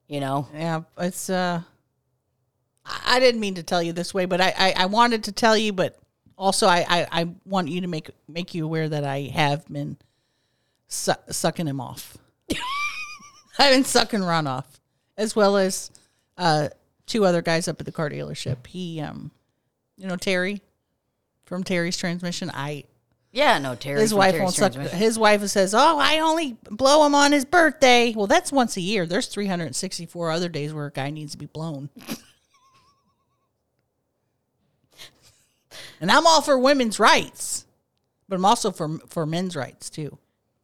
[0.07, 0.47] you know?
[0.53, 1.29] Yeah, it's.
[1.29, 1.61] uh
[3.05, 5.57] I didn't mean to tell you this way, but I I, I wanted to tell
[5.57, 5.97] you, but
[6.37, 9.97] also I, I I want you to make make you aware that I have been
[10.87, 12.17] su- sucking him off.
[13.59, 14.79] I've been sucking Ron off,
[15.17, 15.91] as well as
[16.37, 16.69] uh
[17.05, 18.67] two other guys up at the car dealership.
[18.67, 19.31] He um,
[19.97, 20.61] you know Terry
[21.45, 22.51] from Terry's Transmission.
[22.53, 22.85] I
[23.31, 23.99] Yeah, no, Terry.
[24.01, 24.73] his wife Terry's won't suck.
[24.73, 24.99] Transmission.
[24.99, 28.81] His wife says, "Oh, I only blow him on his birthday." Well, that's once a
[28.81, 29.05] year.
[29.05, 31.89] There's 364 other days where a guy needs to be blown.
[36.01, 37.65] and I'm all for women's rights,
[38.27, 40.17] but I'm also for for men's rights too.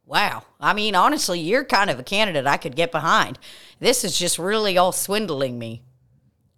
[0.06, 0.42] Wow.
[0.60, 3.38] I mean, honestly, you're kind of a candidate I could get behind.
[3.80, 5.82] This is just really all swindling me.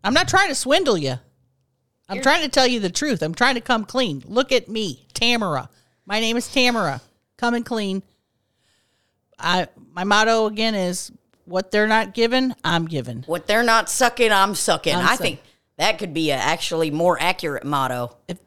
[0.02, 1.16] I'm not trying to swindle you.
[2.08, 3.22] I'm trying to tell you the truth.
[3.22, 4.22] I'm trying to come clean.
[4.26, 5.68] Look at me, Tamara.
[6.06, 7.02] My name is Tamara.
[7.36, 8.02] Coming clean.
[9.38, 11.12] I my motto again is
[11.44, 13.24] what they're not given, I'm given.
[13.26, 14.94] What they're not sucking, I'm sucking.
[14.94, 15.40] I'm I think
[15.76, 18.16] that could be a actually more accurate motto.
[18.28, 18.38] If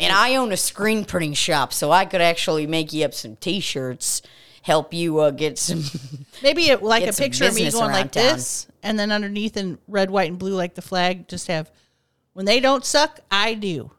[0.00, 3.36] And I own a screen printing shop, so I could actually make you up some
[3.36, 4.22] T-shirts,
[4.62, 5.82] help you uh, get some.
[6.42, 8.22] maybe it, like a picture of me going like town.
[8.22, 11.70] this, and then underneath in red, white, and blue like the flag, just have
[12.32, 13.90] when they don't suck, I do.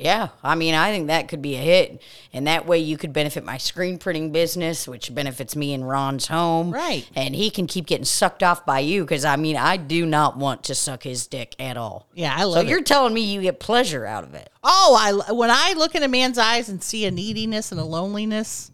[0.00, 2.00] Yeah, I mean, I think that could be a hit,
[2.32, 6.26] and that way you could benefit my screen printing business, which benefits me and Ron's
[6.28, 7.06] home, Right.
[7.14, 10.36] And he can keep getting sucked off by you because I mean, I do not
[10.38, 12.08] want to suck his dick at all.
[12.14, 12.70] Yeah, I So love it.
[12.70, 14.48] you're telling me you get pleasure out of it?
[14.64, 14.96] Oh,
[15.28, 18.70] I when I look in a man's eyes and see a neediness and a loneliness,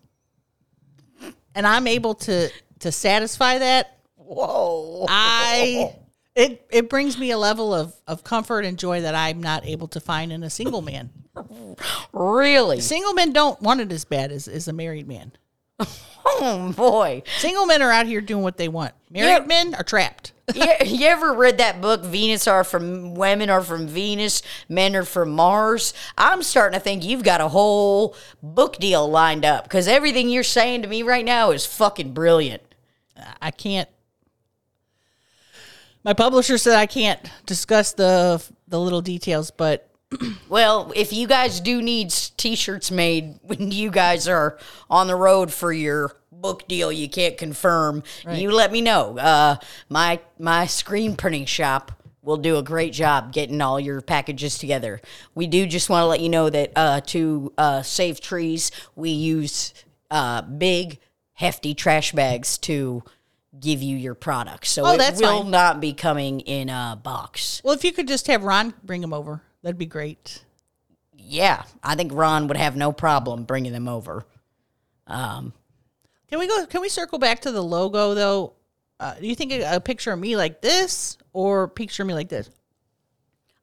[1.54, 2.50] and I'm able to
[2.80, 5.06] to satisfy that, Whoa!
[5.08, 5.94] I
[6.36, 9.88] it it brings me a level of of comfort and joy that I'm not able
[9.88, 11.10] to find in a single man.
[12.12, 12.80] Really?
[12.80, 15.32] Single men don't want it as bad as, as a married man.
[16.28, 17.22] Oh boy!
[17.38, 18.92] Single men are out here doing what they want.
[19.10, 19.46] Married Yeah.
[19.46, 20.32] men are trapped.
[20.56, 25.04] you, you ever read that book venus are from women are from venus men are
[25.04, 29.88] from mars i'm starting to think you've got a whole book deal lined up because
[29.88, 32.62] everything you're saying to me right now is fucking brilliant
[33.40, 33.88] I can't.
[36.06, 39.90] My publisher said I can't discuss the the little details, but
[40.48, 44.56] well if you guys do need t-shirts made when you guys are
[44.88, 49.18] on the road for your book deal you can't confirm you let me know.
[49.18, 49.56] Uh,
[49.88, 51.90] my my screen printing shop
[52.22, 55.00] will do a great job getting all your packages together.
[55.34, 59.10] We do just want to let you know that uh, to uh, save trees we
[59.10, 59.74] use
[60.12, 61.00] uh, big
[61.32, 63.02] hefty trash bags to
[63.60, 65.50] give you your products so Oh, it that's will fine.
[65.50, 69.12] not be coming in a box well, if you could just have Ron bring them
[69.12, 70.44] over, that'd be great.
[71.14, 74.24] yeah i think ron would have no problem bringing them over
[75.08, 75.52] um,
[76.28, 76.66] Can we go?
[76.66, 78.54] Can we circle back to the logo though?
[78.98, 82.14] Uh, do you think a, a picture of me like this or picture of me
[82.14, 82.50] like this?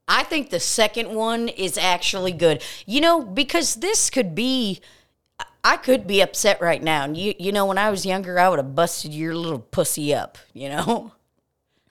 [0.07, 2.61] I think the second one is actually good.
[2.85, 4.79] You know, because this could be
[5.63, 7.03] I could be upset right now.
[7.03, 10.13] And you you know, when I was younger, I would have busted your little pussy
[10.13, 11.11] up, you know?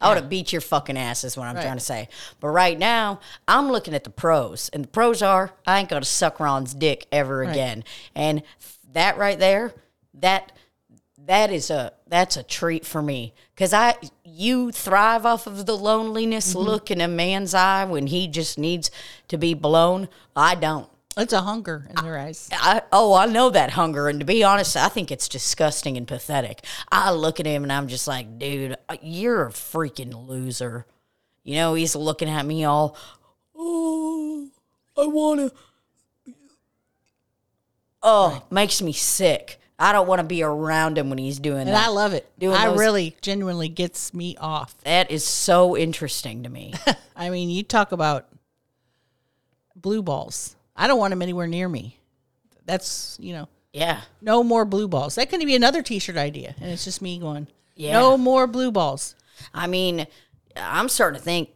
[0.01, 1.63] I would have beat your fucking ass is what I'm Right.
[1.63, 2.09] trying to say.
[2.41, 4.69] But right now, I'm looking at the pros.
[4.71, 7.85] And the pros are I ain't gonna suck Ron's dick ever again.
[8.15, 8.43] And
[8.93, 9.73] that right there,
[10.15, 10.53] that
[11.27, 13.95] that is a that's a treat for me because i
[14.25, 16.67] you thrive off of the loneliness mm-hmm.
[16.67, 18.91] look in a man's eye when he just needs
[19.29, 22.49] to be blown i don't It's a hunger in their eyes.
[22.53, 26.09] I, oh i know that hunger and to be honest i think it's disgusting and
[26.09, 30.87] pathetic i look at him and i'm just like dude uh, you're a freaking loser
[31.45, 32.97] you know he's looking at me all
[33.57, 34.49] oh
[34.97, 35.53] i want
[36.27, 36.35] to
[38.03, 41.69] oh makes me sick i don't want to be around him when he's doing And
[41.71, 42.31] that I love it.
[42.39, 44.75] Doing I those- really genuinely gets me off.
[44.85, 46.75] That is so interesting to me.
[47.17, 48.29] I mean, you talk about
[49.77, 50.55] blue balls.
[50.77, 51.99] I don't want him anywhere near me.
[52.65, 54.01] That's, you know, yeah.
[54.21, 55.17] no more blue balls.
[55.17, 56.55] That could be another t shirt idea.
[56.61, 57.47] And it's just me going,
[57.77, 57.93] Yeah.
[57.93, 59.15] no more blue balls.
[59.53, 60.07] I mean,
[60.57, 61.51] I'm starting to think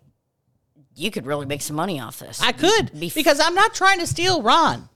[0.95, 2.41] you could really make some money off this.
[2.43, 4.89] I could Be- because I'm not trying to steal Ron.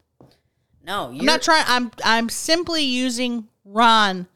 [0.84, 1.64] no, you're I'm not trying.
[1.68, 4.26] I'm I'm simply using Ron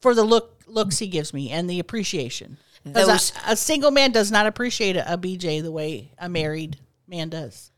[0.00, 2.56] for the look looks he gives me and the appreciation.
[2.84, 6.78] Those- a, a single man does not appreciate a, a BJ the way a married
[7.06, 7.70] man does.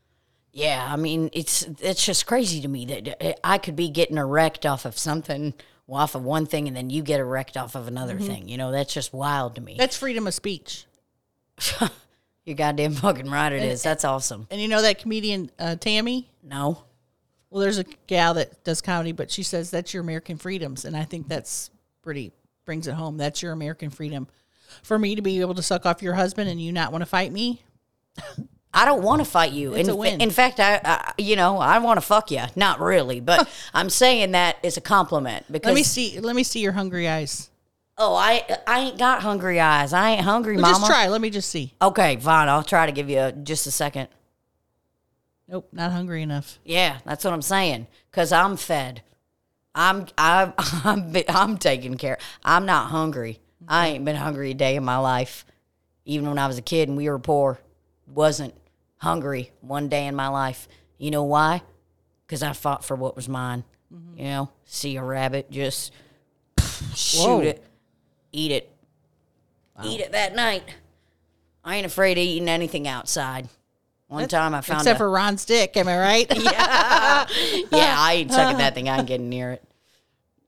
[0.57, 4.65] Yeah, I mean, it's it's just crazy to me that I could be getting erect
[4.65, 5.53] off of something,
[5.87, 8.49] off of one thing, and then you get erect off of another thing.
[8.49, 9.75] You know, that's just wild to me.
[9.77, 10.87] That's freedom of speech.
[12.43, 13.53] You're goddamn fucking right.
[13.53, 13.83] It is.
[13.83, 14.47] That's awesome.
[14.49, 16.27] And you know that comedian uh, Tammy?
[16.41, 16.85] No,
[17.51, 20.97] Well, there's a gal that does comedy, but she says that's your American freedoms, and
[20.97, 21.69] I think that's
[22.01, 22.31] pretty
[22.65, 23.17] brings it home.
[23.17, 24.27] That's your American freedom.
[24.81, 27.05] For me to be able to suck off your husband and you not want to
[27.05, 27.61] fight me,
[28.77, 29.73] I don't want to fight you.
[29.73, 30.21] It's in, a win.
[30.21, 32.43] in fact, I, I you know I want to fuck you.
[32.55, 36.19] Not really, but I'm saying that as a compliment because let me see.
[36.19, 37.49] Let me see your hungry eyes.
[37.97, 39.93] oh I I ain't got hungry eyes.
[39.93, 40.77] I ain't hungry, Well, mama.
[40.77, 41.07] just try.
[41.07, 41.73] Let me just see.
[41.81, 42.49] Okay, fine.
[42.49, 44.09] I'll try to give you a, just a second.
[45.47, 46.59] Nope, not hungry enough.
[46.63, 47.87] Yeah, that's what I'm saying.
[48.11, 49.01] Cause I'm fed.
[49.73, 50.53] I'm I'm
[50.83, 52.19] I'm I'm taken care.
[52.45, 53.39] I'm not hungry.
[53.67, 55.45] I ain't been hungry a day in my life.
[56.05, 57.59] Even when I was a kid and we were poor,
[58.05, 58.53] wasn't
[58.97, 60.67] hungry one day in my life.
[60.97, 61.61] You know why?
[62.25, 63.63] Because I fought for what was mine.
[64.17, 65.93] You know, see a rabbit, just
[66.93, 67.39] shoot Whoa.
[67.39, 67.63] it,
[68.33, 68.69] eat it,
[69.85, 70.63] eat it that night.
[71.63, 73.47] I ain't afraid of eating anything outside.
[74.07, 75.75] One time I found Except a, for Ron's dick.
[75.75, 76.27] Am I right?
[76.37, 77.25] yeah,
[77.71, 78.87] yeah, I ain't sucking that thing.
[78.87, 79.63] I ain't getting near it.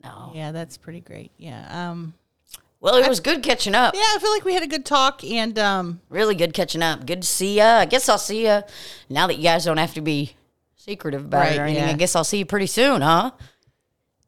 [0.02, 0.32] No.
[0.34, 1.32] yeah, that's pretty great.
[1.38, 1.90] Yeah.
[1.90, 2.14] Um.
[2.82, 3.94] Well, it was good catching up.
[3.94, 6.00] Yeah, I feel like we had a good talk, and um.
[6.10, 7.06] Really good catching up.
[7.06, 7.78] Good to see ya.
[7.80, 8.62] I guess I'll see ya
[9.10, 10.34] now that you guys don't have to be
[10.76, 11.84] secretive about it or anything.
[11.84, 11.90] yeah.
[11.92, 13.32] I guess I'll see you pretty soon, huh?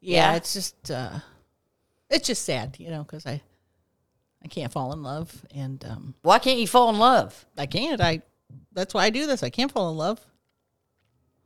[0.00, 0.36] Yeah, Yeah.
[0.36, 1.20] it's just uh,
[2.10, 3.40] it's just sad, you know, because I
[4.44, 7.46] I can't fall in love, and um, Why can't you fall in love?
[7.56, 8.00] I can't.
[8.00, 8.20] I
[8.72, 9.42] that's why I do this.
[9.42, 10.20] I can't fall in love.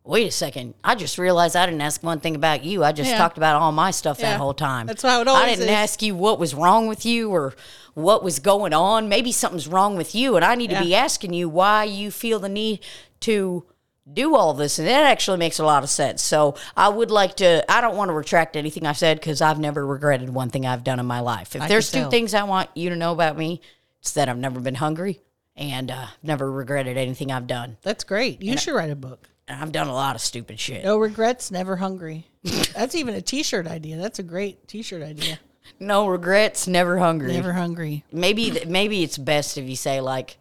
[0.06, 0.74] Wait a second.
[0.84, 2.84] I just realized I didn't ask one thing about you.
[2.84, 3.18] I just Yeah.
[3.18, 4.30] talked about all my stuff Yeah.
[4.30, 4.86] that whole time.
[4.86, 5.70] That's how it I didn't is.
[5.70, 7.54] ask you what was wrong with you or
[7.94, 9.08] what was going on.
[9.08, 12.38] Maybe something's wrong with you, and I need to be asking you why you feel
[12.38, 12.80] the need
[13.20, 13.64] to
[14.12, 14.78] do all this.
[14.78, 16.22] And that actually makes a lot of sense.
[16.22, 19.58] So I would like to, I don't want to retract anything I said because I've
[19.58, 21.56] never regretted one thing I've done in my life.
[21.56, 22.10] If I there's two tell.
[22.10, 23.60] things I want you to know about me,
[24.00, 25.20] it's that I've never been hungry
[25.56, 27.78] and uh, never regretted anything I've done.
[27.82, 28.40] That's great.
[28.40, 29.28] You should write a book.
[29.48, 30.84] And I've done a lot of stupid shit.
[30.84, 32.26] No regrets, never hungry.
[32.74, 33.96] That's even a T-shirt idea.
[33.96, 35.38] That's a great T-shirt idea.
[35.80, 37.32] No regrets, never hungry.
[37.32, 38.04] Never hungry.
[38.12, 40.38] Maybe th- maybe it's best if you say like,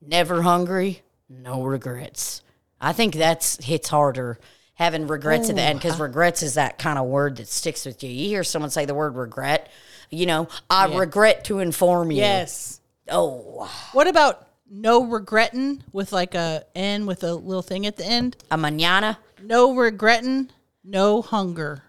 [0.00, 2.42] never hungry, no regrets.
[2.80, 4.38] I think that's hits harder
[4.74, 8.02] having regrets at the end because regrets is that kind of word that sticks with
[8.04, 8.10] you.
[8.10, 9.70] You hear someone say the word regret,
[10.08, 12.18] you know, I regret to inform you.
[12.18, 12.80] Yes.
[13.10, 18.06] Oh, What about no regretting with like a N with a little thing at the
[18.06, 18.36] end?
[18.50, 19.16] a mañana.
[19.42, 20.50] No regretting,
[20.84, 21.82] no hunger.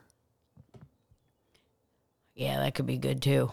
[2.35, 3.51] Yeah, that could be good too.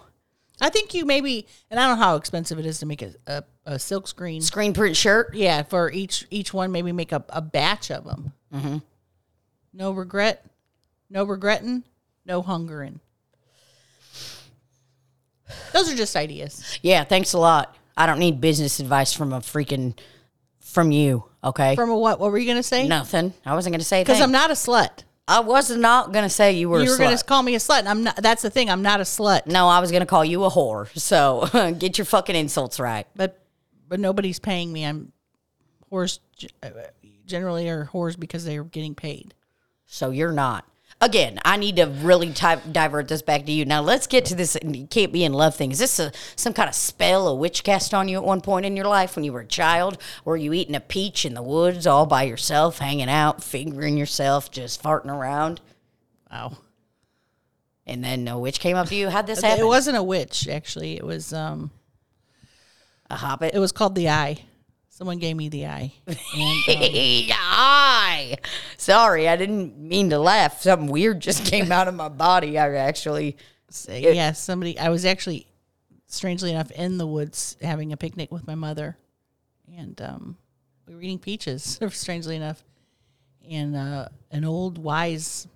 [0.61, 3.12] I think you maybe, and I don't know how expensive it is to make a,
[3.27, 4.41] a, a silk screen.
[4.41, 5.35] Screen print shirt.
[5.35, 8.33] Yeah, for each each one, maybe make a, a batch of them.
[8.55, 8.79] Mm-hmm.
[9.74, 10.47] No regret,
[11.11, 11.85] no regretting,
[12.24, 13.01] no hungering.
[15.72, 17.77] Those are just ideas Yeah, thanks a lot.
[17.97, 19.99] I don't need business advice from a freaking
[20.61, 21.24] from you.
[21.42, 22.20] Okay, from a what?
[22.20, 22.86] What were you gonna say?
[22.86, 23.32] nothing.
[23.44, 25.05] I wasn't gonna say because because I'm not a slut.
[25.28, 26.82] I was not gonna say you were.
[26.82, 27.80] You were gonna call me a slut.
[27.80, 28.16] And I'm not.
[28.16, 28.70] That's the thing.
[28.70, 29.47] I'm not a slut.
[29.47, 30.88] No, I was gonna call you a whore.
[30.99, 33.07] So get your fucking insults right.
[33.16, 33.42] But
[33.88, 34.84] but nobody's paying me.
[34.84, 35.12] I'm
[35.90, 36.20] whores
[36.62, 36.70] uh,
[37.26, 39.34] generally are whores because they're getting paid.
[39.86, 40.64] So you're not.
[40.99, 43.66] Again, I need to really type, divert this back to you.
[43.66, 44.57] Now let's get to this.
[44.64, 45.70] You can't be in love thing.
[45.70, 48.64] Is this a, some kind of spell, a witch cast on you at one point
[48.64, 49.99] in your life when you were a child?
[50.24, 54.51] Were you eating a peach in the woods all by yourself, hanging out, fingering yourself,
[54.51, 55.61] just farting around?
[56.30, 56.57] Wow.
[57.86, 59.11] And then a witch came up to you.
[59.11, 59.64] How'd this happen?
[59.64, 60.97] It wasn't a witch actually.
[60.97, 61.70] It was um.
[63.11, 63.55] a hobbit.
[63.55, 64.38] It was called the eye.
[64.97, 65.92] Someone gave me the eye.
[66.07, 68.36] And, um, Hi.
[68.78, 70.62] Sorry, I didn't mean to laugh.
[70.62, 72.59] Something weird just came out of my body.
[72.59, 73.36] I actually.
[73.68, 74.78] say, yeah, somebody.
[74.78, 75.47] I was actually,
[76.07, 78.97] strangely enough, in the woods having a picnic with my mother,
[79.76, 80.38] and um,
[80.88, 81.78] we were eating peaches.
[81.90, 82.64] Strangely enough,
[83.51, 85.47] and uh, an old, wise,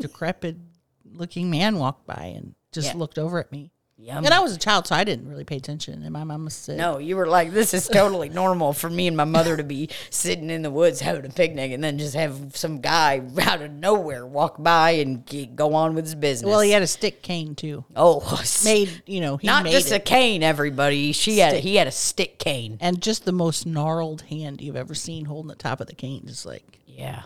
[0.00, 2.96] decrepit-looking man walked by and just Yeah.
[2.96, 3.70] looked over at me.
[3.96, 4.24] Yum.
[4.24, 6.02] And I was a child, so I didn't really pay attention.
[6.02, 6.76] And my mom was sick.
[6.76, 9.88] No, you were like, this is totally normal for me and my mother to be
[10.10, 13.70] sitting in the woods having a picnic and then just have some guy out of
[13.70, 16.48] nowhere walk by and ge- go on with his business.
[16.50, 17.84] Well, he had a stick cane too.
[17.94, 19.94] oh, Made you know he not made just it.
[19.96, 21.12] a cane, everybody.
[21.12, 21.62] She had Stick.
[21.62, 22.78] he had a stick cane.
[22.80, 26.24] and just the most gnarled hand you've ever seen holding the top of the cane,
[26.26, 26.80] just like.
[26.86, 27.22] Yeah.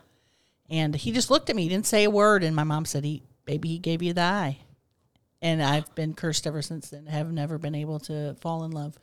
[0.68, 2.44] And he just looked at me, he didn't say a word.
[2.44, 4.58] And my mom said, "He, baby, he gave you the eye."
[5.40, 7.06] And I've been cursed ever since then.
[7.06, 8.96] Have never been able to fall in love.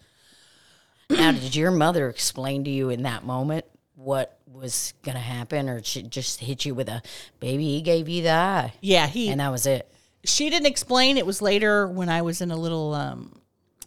[1.10, 3.66] now, did your mother explain to you in that moment
[3.96, 7.02] what was gonna happen, or she just hit you with a
[7.40, 7.66] baby?
[7.76, 9.90] He gave you the eye, Yeah, he and that was it.
[10.26, 11.18] she didn't explain.
[11.18, 12.94] It was later when I was in a little.
[12.94, 13.40] um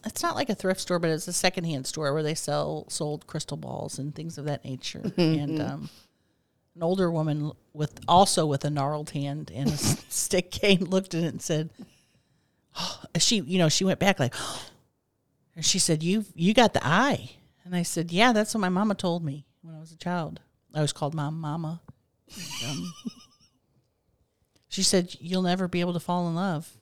[0.06, 3.26] It's not like a thrift store, but it's a secondhand store where they sell sold
[3.26, 5.12] crystal balls and things of that nature.
[5.18, 5.90] and um,
[6.74, 9.76] an older woman with also with a gnarled hand and a
[10.08, 11.68] stick cane looked at it and said,
[12.76, 14.34] oh, "She, you know, she went back like."
[15.56, 17.32] And she said, "You, you got the eye."
[17.64, 20.38] And I said, "Yeah, that's what my mama told me when I was a child.
[20.72, 21.80] I was called mom, mama."
[22.64, 22.92] Um,
[24.68, 26.78] she said, "You'll never be able to fall in love,"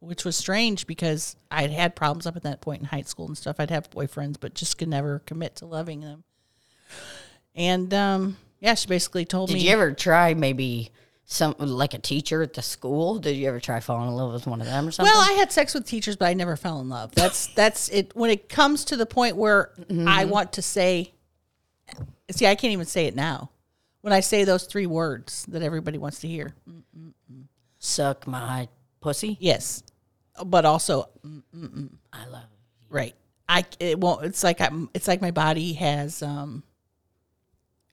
[0.00, 3.38] which was strange because I'd had problems up at that point in high school and
[3.38, 3.60] stuff.
[3.60, 6.24] I'd have boyfriends, but just could never commit to loving them.
[7.54, 10.90] And um, yeah, she basically told Did me, Did you ever try maybe
[11.30, 13.18] some like a teacher at the school?
[13.18, 15.12] Did you ever try falling in love with one of them or something?
[15.12, 17.14] Well, I had sex with teachers, but I never fell in love.
[17.14, 18.16] That's that's it.
[18.16, 19.72] When it comes to the point where
[20.06, 21.12] I want to say,
[22.30, 23.50] see, I can't even say it now.
[24.00, 26.54] When I say those three words that everybody wants to hear,
[27.78, 28.68] Suck my
[29.00, 29.36] pussy.
[29.38, 29.82] yes,
[30.46, 31.10] but also
[32.14, 32.44] I love.
[32.88, 33.14] right.
[33.50, 34.24] I it won't.
[34.24, 34.88] It's like I'm.
[34.94, 36.62] It's like my body has um,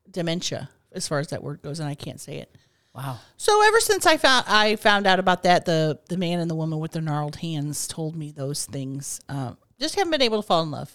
[0.10, 2.56] dementia as far as that word goes, and I can't say it.
[2.96, 3.20] Wow.
[3.36, 6.56] So ever since I found I found out about that, the the man and the
[6.56, 9.20] woman with the gnarled hands told me those things.
[9.28, 10.92] Um, just haven't been able to fall in love.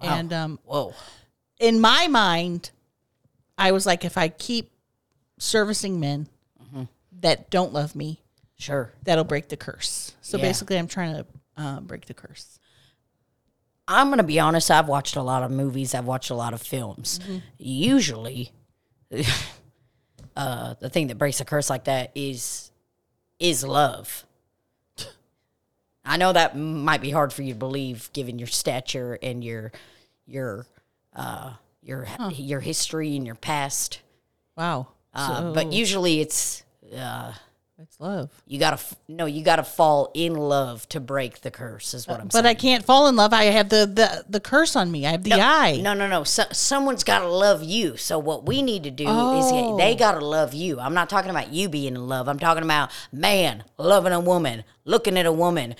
[0.00, 0.94] And um, Whoa.
[1.60, 2.70] in my mind,
[3.58, 4.70] I was like, if I keep
[5.38, 6.28] servicing men
[7.20, 8.20] that don't love me,
[8.58, 8.92] Sure.
[9.04, 10.12] that'll break the curse.
[10.22, 10.42] So Yeah.
[10.44, 11.26] basically, I'm trying to
[11.56, 12.58] uh, break the curse.
[13.86, 14.70] I'm gonna be honest.
[14.70, 15.94] I've watched a lot of movies.
[15.94, 17.20] I've watched a lot of films.
[17.58, 18.50] Usually,
[20.36, 22.70] uh, the thing that breaks a curse like that is
[23.38, 24.24] is love.
[26.04, 29.72] I know that might be hard for you to believe, given your stature and your
[30.26, 30.66] your
[31.14, 34.00] uh, your your history and your past.
[34.56, 34.88] Wow.
[35.14, 36.64] Uh, so but usually, it's
[36.96, 37.32] uh,
[37.82, 38.30] it's love.
[38.46, 41.94] you gotta f- no, you gotta fall in love to break the curse.
[41.94, 42.42] Is what uh, I'm saying.
[42.42, 42.56] But saying.
[42.56, 43.32] I can't fall in love.
[43.32, 45.06] I have the the, the curse on me.
[45.06, 45.78] I have the eye.
[45.82, 46.24] No, no, no.
[46.24, 47.96] So, someone's got to love you.
[47.96, 49.72] So what we need to do Oh.
[49.74, 50.78] is they got to love you.
[50.80, 52.28] I'm not talking about you being in love.
[52.28, 55.74] I'm talking about man loving a woman, looking at a woman,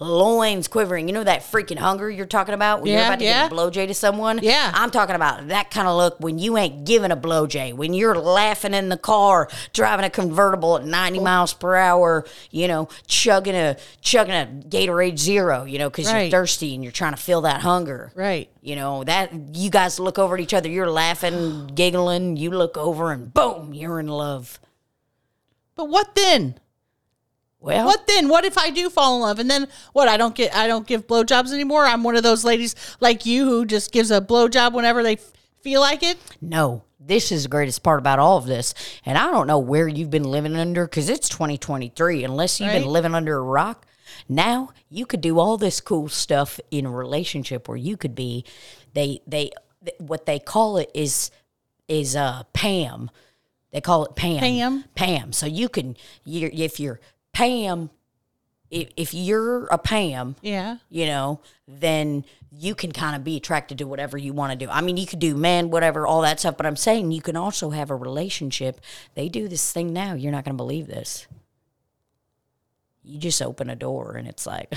[0.00, 1.08] loins quivering.
[1.08, 3.48] You know that freaking hunger you're talking about when you're about to yeah.
[3.48, 4.40] give a blowjay to someone.
[4.42, 4.72] Yeah.
[4.74, 8.16] I'm talking about that kind of look when you ain't giving a blowjay, when you're
[8.16, 12.26] laughing in the car, driving a convertible at 90 miles per hour.
[12.50, 15.64] You know, chugging a chugging a Gatorade Zero.
[15.64, 16.22] You know, because Right.
[16.22, 18.12] you're thirsty and you're trying to feel that hunger.
[18.14, 18.50] Right.
[18.62, 22.76] You know, that you guys look over at each other, you're laughing, giggling, you look
[22.76, 24.58] over and boom, you're in love.
[25.74, 26.58] But what then?
[27.60, 28.28] Well, What then?
[28.28, 30.06] What if I do fall in love and then what?
[30.08, 31.84] I don't get I don't give blowjobs anymore.
[31.84, 35.32] I'm one of those ladies like you who just gives a blowjob whenever they f-
[35.60, 36.18] feel like it.
[36.40, 38.74] no, this is the greatest part about all of this.
[39.04, 42.22] And I don't know where you've been living under because it's 2023.
[42.24, 42.80] Unless you've Right.
[42.80, 43.86] been living under a rock,
[44.28, 48.44] now you could do all this cool stuff in a relationship where you could be,
[48.94, 49.50] they, they,
[49.98, 51.30] what they call it is,
[51.88, 53.10] is, uh, Pam.
[53.72, 54.38] They call it Pam.
[54.38, 54.84] Pam?
[54.94, 55.32] Pam.
[55.32, 57.00] So you can, you're, if you're
[57.38, 57.90] Pam,
[58.68, 60.78] if, if you're a Pam, Yeah.
[60.90, 64.68] you know, then you can kind of be attracted to whatever you want to do.
[64.68, 67.36] I mean, you could do man, whatever, all that stuff, but I'm saying you can
[67.36, 68.80] also have a relationship.
[69.14, 70.14] They do this thing now.
[70.14, 71.28] You're not going to believe this.
[73.04, 74.74] You just open a door and it's like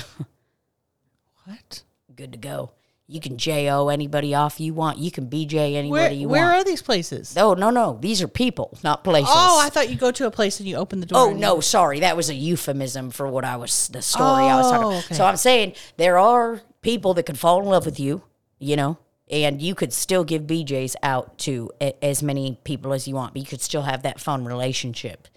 [1.45, 1.81] What?
[2.15, 2.71] good to go.
[3.11, 4.97] You can JO anybody off you want.
[4.97, 6.51] You can BJ anybody Where you where want.
[6.51, 7.35] Where are these places?
[7.35, 7.97] no, no, no.
[8.01, 9.29] These are people, not places.
[9.33, 11.19] Oh, I thought you go to a place and you open the door.
[11.19, 14.55] Oh no, you- sorry, that was a euphemism for what I was the story I
[14.55, 15.05] was talking Oh, about.
[15.05, 15.15] okay.
[15.15, 18.23] So I'm saying there are people that could fall in love with you,
[18.59, 18.97] you know,
[19.29, 23.33] and you could still give BJ's out to a, as many people as you want,
[23.33, 25.27] but you could still have that fun relationship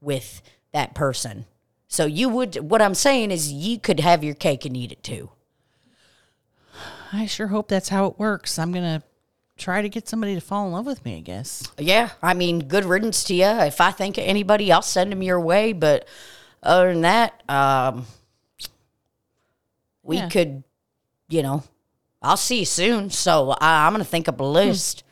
[0.00, 0.42] with
[0.72, 1.46] that person.
[1.88, 5.02] So you would what I'm saying is you could have your cake and eat it
[5.02, 5.30] too.
[7.12, 8.58] I sure hope that's how it works.
[8.58, 9.02] I'm gonna
[9.56, 11.16] try to get somebody to fall in love with me.
[11.16, 11.70] I guess.
[11.78, 13.44] Yeah, I mean, good riddance to you.
[13.46, 15.72] If I think of anybody, I'll send them your way.
[15.72, 16.06] But
[16.62, 18.06] other than that, um,
[20.02, 20.28] we Yeah.
[20.28, 20.62] could,
[21.28, 21.62] you know,
[22.22, 23.10] I'll see you soon.
[23.10, 25.04] So I, I'm going to think up a list.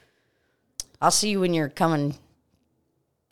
[1.00, 2.16] I'll see you when you're coming,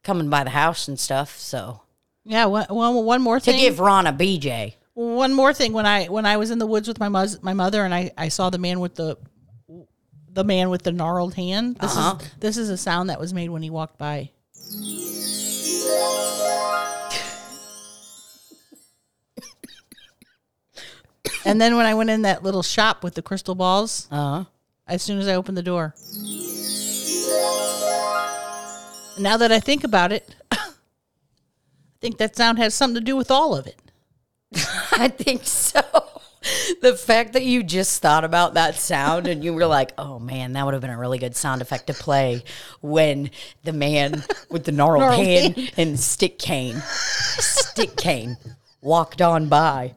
[0.03, 1.39] coming by the house and stuff.
[1.39, 1.81] So
[2.25, 2.47] Yeah.
[2.47, 2.67] One,
[3.05, 4.75] one more thing to give Ron a BJ.
[4.97, 5.73] One more thing.
[5.75, 8.11] When I when I was in the woods with my mother, my mother, and I,
[8.17, 9.17] I saw the man with the
[10.33, 11.77] the man with the gnarled hand.
[11.77, 12.17] This Uh-huh.
[12.21, 14.31] is this is a sound that was made when he walked by.
[21.45, 24.45] and then when I went in that little shop with the crystal balls, Uh huh.
[24.87, 25.95] as soon as I opened the door,
[29.19, 30.59] Now that I think about it, I
[32.03, 33.81] think that sound has something to do with all of it.
[34.93, 35.81] I think so.
[36.81, 40.53] The fact that you just thought about that sound and you were like, oh man,
[40.53, 42.45] that would have been a really good sound effect to play
[42.81, 43.31] when
[43.65, 45.73] the man with the gnarled, Gnarled hand hand.
[45.77, 48.37] and stick cane, stick cane,
[48.81, 49.95] walked on by.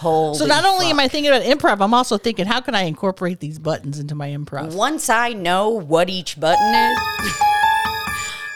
[0.00, 0.94] Holy So not only fuck.
[0.94, 4.14] am I thinking about improv, I'm also thinking, how can I incorporate these buttons into
[4.14, 4.74] my improv?
[4.74, 6.98] Once I know what each button is,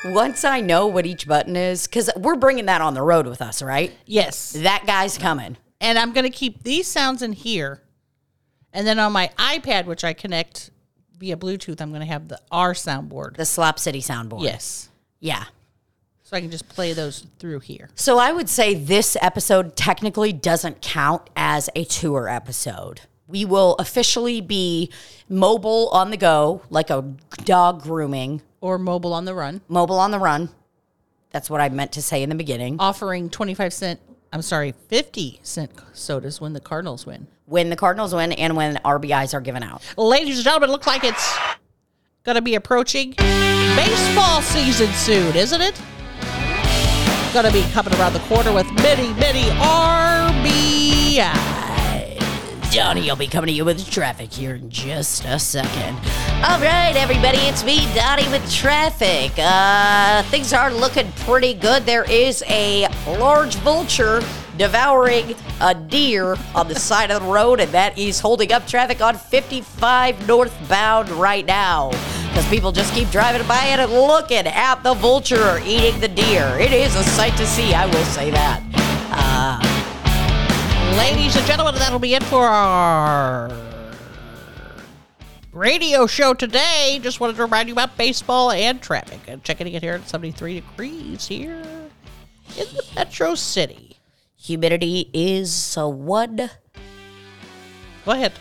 [0.04, 3.40] once I know what each button is, because we're bringing that on the road with
[3.42, 3.92] us, right?
[4.06, 4.52] Yes.
[4.52, 5.56] That guy's coming.
[5.80, 7.82] And I'm going to keep these sounds in here.
[8.72, 10.70] And then on my iPad, which I connect
[11.18, 13.36] via Bluetooth, I'm going to have the R soundboard.
[13.36, 14.42] The Slop City soundboard.
[14.42, 14.88] Yes.
[15.20, 15.44] Yeah.
[16.22, 17.90] So I can just play those through here.
[17.94, 23.02] So I would say this episode technically doesn't count as a tour episode.
[23.26, 24.90] We will officially be
[25.28, 27.02] mobile on the go, like a
[27.44, 30.50] dog grooming, Or mobile on the run, mobile on the run.
[31.30, 32.76] That's what I meant to say in the beginning.
[32.78, 34.00] offering 25 cent,
[34.32, 37.26] I'm sorry, 50 cent sodas when the Cardinals win.
[37.46, 39.82] When the Cardinals win and when RBIs are given out.
[39.96, 41.36] Ladies and gentlemen, it looks like it's
[42.24, 43.14] going to be approaching
[43.76, 45.80] baseball season soon, isn't it?
[47.32, 51.32] Going to be coming around the corner with many, many RBI.
[52.74, 55.94] Johnny, I'll be coming to you with traffic here in just a second.
[56.42, 59.30] All right, everybody, it's me, Donnie, with traffic.
[59.38, 61.86] Uh, things are looking pretty good.
[61.86, 64.20] There is a large vulture
[64.58, 69.00] devouring a deer on the side of the road, and that is holding up traffic
[69.00, 71.90] on 55 northbound right now.
[72.26, 76.58] Because people just keep driving by it and looking at the vulture eating the deer.
[76.58, 78.73] It is a sight to see, I will say that.
[80.96, 83.50] Ladies and gentlemen, that'll be it for our
[85.52, 87.00] radio show today.
[87.02, 89.18] Just wanted to remind you about baseball and traffic.
[89.26, 91.56] And checking it here at 73 degrees here
[92.56, 93.96] in the Metro City.
[94.36, 96.36] Humidity is a one.
[96.36, 98.32] Go ahead.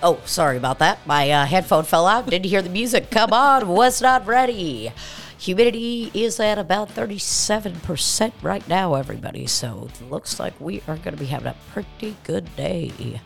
[0.00, 1.04] Oh, sorry about that.
[1.06, 2.30] My uh, headphone fell out.
[2.30, 3.10] Didn't hear the music.
[3.10, 4.92] Come on, was not ready.
[5.38, 9.46] Humidity is at about 37% right now, everybody.
[9.46, 13.20] So it looks like we are going to be having a pretty good day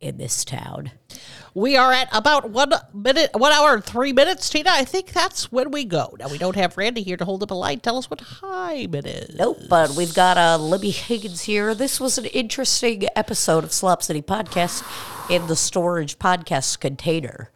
[0.00, 0.92] in this town.
[1.54, 4.70] We are at about one minute, one hour and three minutes, Tina.
[4.72, 6.14] I think that's when we go.
[6.18, 7.82] Now we don't have Randy here to hold up a light.
[7.82, 9.36] Tell us what time it is.
[9.36, 11.74] Nope, but we've got uh, Libby Higgins here.
[11.74, 14.82] This was an interesting episode of Slop City Podcast
[15.30, 17.50] in the storage podcast container.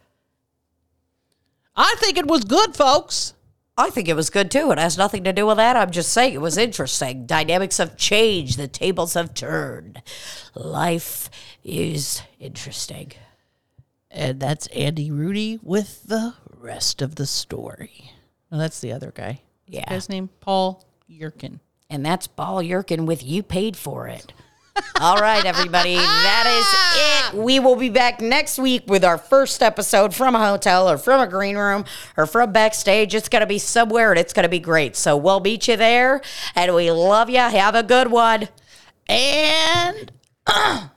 [1.81, 3.35] I think it was good, folks.
[3.77, 4.73] I think it was good too.
[4.73, 5.77] It has nothing to do with that.
[5.77, 7.25] I'm just saying it was interesting.
[7.27, 8.59] Dynamics have changed.
[8.59, 10.03] The tables have turned.
[10.57, 11.31] Life
[11.63, 13.13] is interesting.
[14.11, 18.11] And that's Andy Rooney with the rest of the story.
[18.51, 19.43] That's the other guy.
[19.67, 19.89] What's Yeah.
[19.89, 20.31] guy's name?
[20.41, 21.61] Paul Yurkin.
[21.89, 24.33] And that's Paul Yerkin with You Paid For It.
[25.01, 25.97] All right, everybody.
[25.97, 27.39] That is it.
[27.49, 31.21] We will be back next week with our first episode from a hotel or from
[31.21, 31.85] a green room
[32.17, 33.15] or from backstage.
[33.15, 34.97] It's going to be somewhere and it's going to be great.
[34.97, 36.23] So we'll meet you there.
[36.55, 37.39] And we love you.
[37.39, 38.49] Have a good one.
[39.09, 40.11] And